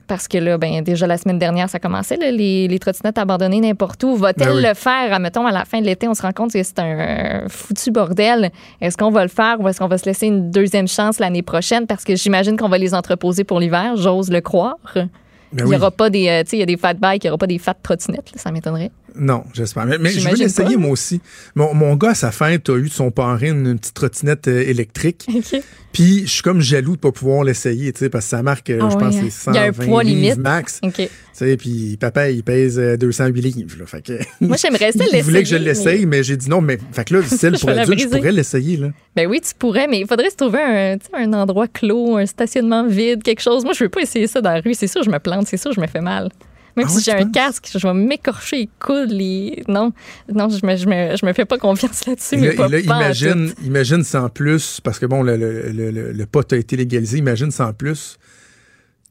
Parce 0.07 0.29
que 0.29 0.37
là, 0.39 0.59
ben, 0.59 0.83
déjà 0.83 1.07
la 1.07 1.17
semaine 1.17 1.39
dernière, 1.39 1.69
ça 1.71 1.79
commençait, 1.79 2.17
là, 2.17 2.31
les, 2.31 2.69
les 2.69 2.79
trottinettes 2.79 3.17
abandonnées 3.19 3.61
n'importe 3.61 4.05
où. 4.05 4.17
Va-t-elle 4.17 4.49
Ben 4.49 4.57
oui. 4.57 4.63
le 4.63 4.75
faire? 4.75 5.19
Mettons, 5.21 5.47
à 5.47 5.53
la 5.53 5.65
fin 5.65 5.81
de 5.81 5.87
l'été, 5.87 6.07
on 6.09 6.15
se 6.15 6.23
rend 6.23 6.33
compte 6.33 6.53
que 6.53 6.63
c'est 6.63 6.79
un 6.79 7.45
foutu 7.49 7.91
bordel. 7.91 8.51
Est-ce 8.81 8.97
qu'on 8.97 9.11
va 9.11 9.23
le 9.23 9.29
faire 9.31 9.61
ou 9.61 9.69
est-ce 9.69 9.79
qu'on 9.79 9.89
va 9.89 9.97
se 9.99 10.05
laisser 10.05 10.27
une 10.27 10.51
deuxième 10.51 10.89
chance 10.89 11.19
l'année 11.19 11.43
prochaine? 11.43 11.87
Parce 11.87 12.05
que 12.05 12.17
j'imagine 12.17 12.57
qu'on 12.57 12.69
va 12.69 12.79
les 12.79 12.95
entreposer 12.95 13.45
pour 13.45 13.61
l'hiver, 13.61 13.97
j'ose 13.97 14.31
le 14.31 14.41
croire. 14.41 14.77
Ben 14.95 15.09
Il 15.53 15.65
n'y 15.65 15.71
oui. 15.71 15.77
aura 15.77 15.91
pas 15.91 16.11
des, 16.11 16.29
euh, 16.29 16.43
tu 16.43 16.51
sais, 16.51 16.57
il 16.57 16.61
y 16.61 16.63
a 16.65 16.67
des 16.67 16.77
fat 16.77 16.95
bikes, 16.95 17.25
il 17.25 17.27
n'y 17.29 17.31
aura 17.31 17.39
pas 17.39 17.47
des 17.47 17.59
fat 17.59 17.75
trottinettes, 17.81 18.33
ça 18.35 18.51
m'étonnerait. 18.51 18.91
Non, 19.17 19.45
j'espère. 19.53 19.87
Mais, 19.87 19.99
mais 19.99 20.11
je 20.11 20.29
veux 20.29 20.35
l'essayer 20.37 20.77
moi 20.77 20.91
aussi. 20.91 21.21
Mon, 21.55 21.73
mon 21.75 21.95
gars, 21.97 22.11
à 22.11 22.15
sa 22.15 22.33
fête, 22.33 22.69
a 22.69 22.77
eu 22.77 22.89
de 22.89 22.93
son 22.93 23.11
parrain 23.11 23.39
une, 23.53 23.67
une 23.67 23.79
petite 23.79 23.95
trottinette 23.95 24.49
euh, 24.49 24.61
électrique. 24.69 25.27
Puis 25.93 26.23
je 26.27 26.31
suis 26.33 26.43
comme 26.43 26.61
jaloux 26.61 26.97
de 26.97 27.01
pas 27.01 27.13
pouvoir 27.13 27.45
l'essayer, 27.45 27.93
tu 27.93 28.01
sais, 28.01 28.09
parce 28.11 28.25
que 28.25 28.31
ça 28.31 28.43
marque, 28.43 28.69
euh, 28.71 28.81
Ah 28.83 28.89
je 28.91 28.97
pense, 28.97 29.15
hein. 29.15 29.21
c'est 29.23 29.31
120 29.31 29.53
Il 29.53 29.55
y 29.55 29.59
a 29.59 29.69
un 29.69 29.73
poids 29.73 30.03
livres 30.03 30.21
limite. 30.23 30.39
max. 30.39 30.81
OK. 30.83 30.95
Tu 30.97 31.09
sais, 31.33 31.57
puis 31.57 31.97
papa, 32.01 32.31
il 32.31 32.43
pèse 32.43 32.79
euh, 32.81 32.97
208 32.97 33.41
livres. 33.41 33.77
Là, 33.79 33.87
fait 33.87 34.03
que, 34.03 34.13
Moi, 34.41 34.57
j'aimerais 34.57 34.91
ça 34.91 35.05
il 35.13 35.23
voulait 35.23 35.45
que 35.45 35.49
je 35.49 35.55
l'essayer, 35.55 35.91
l'essaye, 35.93 36.07
mais, 36.07 36.25
j'ai 36.25 36.37
dit 36.37 36.51
non. 36.51 36.61
Mais 36.61 36.79
fait 36.93 37.05
que 37.05 37.15
là, 37.15 37.21
Je 37.23 37.61
pour 37.61 37.71
adulte, 37.71 38.01
je 38.01 38.07
pourrais 38.09 38.33
l'essayer. 38.33 38.77
là. 38.77 38.89
Ben 39.15 39.29
oui, 39.29 39.41
tu 39.41 39.55
pourrais, 39.57 39.87
mais 39.87 40.01
il 40.01 40.07
faudrait 40.09 40.31
se 40.31 40.37
trouver 40.37 40.61
un, 40.61 40.97
un 41.17 41.33
endroit 41.33 41.69
clos, 41.69 42.17
un 42.17 42.27
stationnement 42.27 42.87
vide, 42.89 43.23
quelque 43.23 43.41
chose. 43.43 43.63
Moi, 43.65 43.73
je 43.75 43.85
veux 43.85 43.91
pas 43.91 44.01
essayer 44.01 44.27
ça 44.27 44.41
dans 44.41 44.51
la 44.51 44.61
rue. 44.61 44.75
C'est 44.75 44.89
sûr, 44.89 45.05
je 45.05 45.11
me 45.11 45.19
plante. 45.21 45.47
C'est 45.47 45.57
sûr, 45.59 45.73
je 45.73 45.81
me 45.81 45.87
fais 45.87 46.01
mal. 46.01 46.29
Même 46.77 46.87
Ah 46.89 46.93
si 46.93 47.03
j'ai 47.05 47.13
un 47.13 47.31
casque, 47.31 47.69
je 47.73 47.87
vais 47.87 47.95
m'écorcher 47.95 48.57
les 48.57 48.69
coudes. 48.81 49.11
Les... 49.11 49.63
Non, 49.69 49.93
non 50.33 50.49
je, 50.49 50.67
me, 50.67 50.77
je, 50.77 50.87
me, 50.87 51.17
je 51.17 51.25
me 51.25 51.33
fais 51.33 51.45
pas 51.45 51.59
confiance 51.59 52.07
là-dessus. 52.07 52.37
Là, 52.37 52.69
là, 52.69 52.79
imagine, 52.79 53.53
imagine 53.65 54.03
sans 54.03 54.29
plus, 54.29 54.81
parce 54.83 54.99
que 54.99 55.07
bon, 55.07 55.23
le, 55.23 55.37
le, 55.37 56.13
le 56.13 56.27
pot 56.27 56.53
a 56.53 56.57
été 56.57 56.77
légalisé, 56.77 57.19
imagine 57.19 57.51
sans 57.51 57.73
plus. 57.73 58.19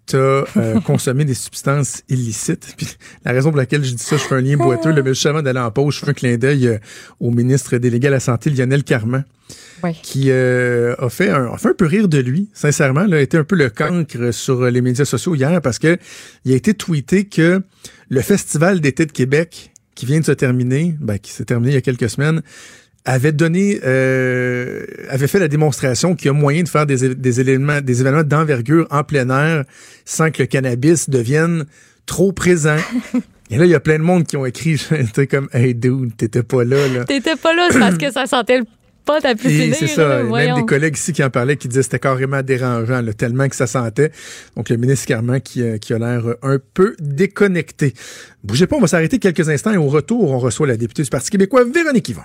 T'as 0.05 0.17
euh, 0.17 0.79
consommé 0.85 1.25
des 1.25 1.33
substances 1.33 2.03
illicites. 2.09 2.73
Puis 2.77 2.87
la 3.25 3.31
raison 3.31 3.49
pour 3.49 3.57
laquelle 3.57 3.83
je 3.83 3.91
dis 3.93 4.03
ça, 4.03 4.17
je 4.17 4.23
fais 4.23 4.35
un 4.35 4.41
lien 4.41 4.57
boiteux. 4.57 4.91
Le 4.91 5.03
juste 5.13 5.25
avant 5.25 5.41
d'aller 5.41 5.59
en 5.59 5.71
pause, 5.71 5.95
je 5.95 5.99
fais 5.99 6.09
un 6.09 6.13
clin 6.13 6.37
d'œil 6.37 6.67
euh, 6.67 6.77
au 7.19 7.31
ministre 7.31 7.77
délégué 7.77 8.07
à 8.07 8.11
la 8.11 8.19
Santé, 8.19 8.49
Lionel 8.49 8.83
Carman, 8.83 9.23
Oui. 9.83 9.91
qui 10.01 10.29
euh, 10.29 10.95
a, 10.99 11.09
fait 11.09 11.29
un, 11.29 11.51
a 11.51 11.57
fait 11.57 11.69
un 11.69 11.73
peu 11.73 11.85
rire 11.85 12.07
de 12.07 12.19
lui, 12.19 12.49
sincèrement. 12.53 13.05
Là, 13.05 13.17
a 13.17 13.21
été 13.21 13.37
un 13.37 13.43
peu 13.43 13.55
le 13.55 13.69
cancre 13.69 14.31
sur 14.31 14.65
les 14.65 14.81
médias 14.81 15.05
sociaux 15.05 15.35
hier 15.35 15.61
parce 15.61 15.79
que 15.79 15.97
il 16.45 16.53
a 16.53 16.55
été 16.55 16.73
tweeté 16.73 17.25
que 17.25 17.61
le 18.09 18.21
Festival 18.21 18.79
d'été 18.81 19.05
de 19.05 19.11
Québec, 19.11 19.71
qui 19.95 20.05
vient 20.05 20.19
de 20.19 20.25
se 20.25 20.31
terminer, 20.31 20.95
ben, 20.99 21.19
qui 21.19 21.31
s'est 21.31 21.45
terminé 21.45 21.71
il 21.71 21.75
y 21.75 21.77
a 21.77 21.81
quelques 21.81 22.09
semaines, 22.09 22.41
avait 23.05 23.31
donné, 23.31 23.79
euh, 23.83 24.85
avait 25.09 25.27
fait 25.27 25.39
la 25.39 25.47
démonstration 25.47 26.15
qu'il 26.15 26.27
y 26.27 26.29
a 26.29 26.33
moyen 26.33 26.63
de 26.63 26.69
faire 26.69 26.85
des, 26.85 27.15
des 27.15 27.41
éléments, 27.41 27.81
des 27.81 28.01
événements 28.01 28.23
d'envergure 28.23 28.87
en 28.91 29.03
plein 29.03 29.29
air 29.29 29.65
sans 30.05 30.31
que 30.31 30.41
le 30.41 30.47
cannabis 30.47 31.09
devienne 31.09 31.65
trop 32.05 32.31
présent. 32.31 32.77
Et 33.49 33.57
là, 33.57 33.65
il 33.65 33.71
y 33.71 33.75
a 33.75 33.79
plein 33.79 33.99
de 33.99 34.03
monde 34.03 34.25
qui 34.25 34.37
ont 34.37 34.45
écrit, 34.45 34.77
j'étais 34.89 35.27
comme, 35.27 35.49
hey 35.53 35.75
dude, 35.75 36.15
t'étais 36.15 36.43
pas 36.43 36.63
là, 36.63 36.87
là. 36.87 37.05
T'étais 37.05 37.35
pas 37.35 37.53
là, 37.53 37.67
c'est 37.71 37.79
parce 37.79 37.97
que 37.97 38.11
ça 38.11 38.25
sentait 38.25 38.59
le 38.59 38.65
Et 39.33 39.37
finir. 39.37 39.75
c'est 39.77 39.87
ça. 39.87 40.07
là, 40.07 40.23
même 40.23 40.55
des 40.55 40.65
collègues 40.65 40.95
ici 40.95 41.11
qui 41.11 41.23
en 41.23 41.29
parlaient 41.29 41.57
qui 41.57 41.67
disaient 41.67 41.81
que 41.81 41.85
c'était 41.85 41.99
carrément 41.99 42.41
dérangeant, 42.41 43.01
là, 43.01 43.13
tellement 43.13 43.49
que 43.49 43.55
ça 43.55 43.67
sentait. 43.67 44.11
Donc, 44.55 44.69
le 44.69 44.77
ministre 44.77 45.07
Carman 45.07 45.41
qui, 45.41 45.61
euh, 45.61 45.77
qui 45.77 45.93
a 45.93 45.99
l'air 45.99 46.23
un 46.41 46.57
peu 46.73 46.95
déconnecté. 46.99 47.93
Bougez 48.43 48.65
pas, 48.65 48.77
on 48.77 48.81
va 48.81 48.87
s'arrêter 48.87 49.19
quelques 49.19 49.49
instants 49.49 49.73
et 49.73 49.77
au 49.77 49.87
retour, 49.87 50.31
on 50.31 50.39
reçoit 50.39 50.67
la 50.67 50.77
députée 50.77 51.03
du 51.03 51.09
Parti 51.09 51.29
québécois, 51.29 51.65
Véronique 51.65 52.07
Yvon. 52.09 52.21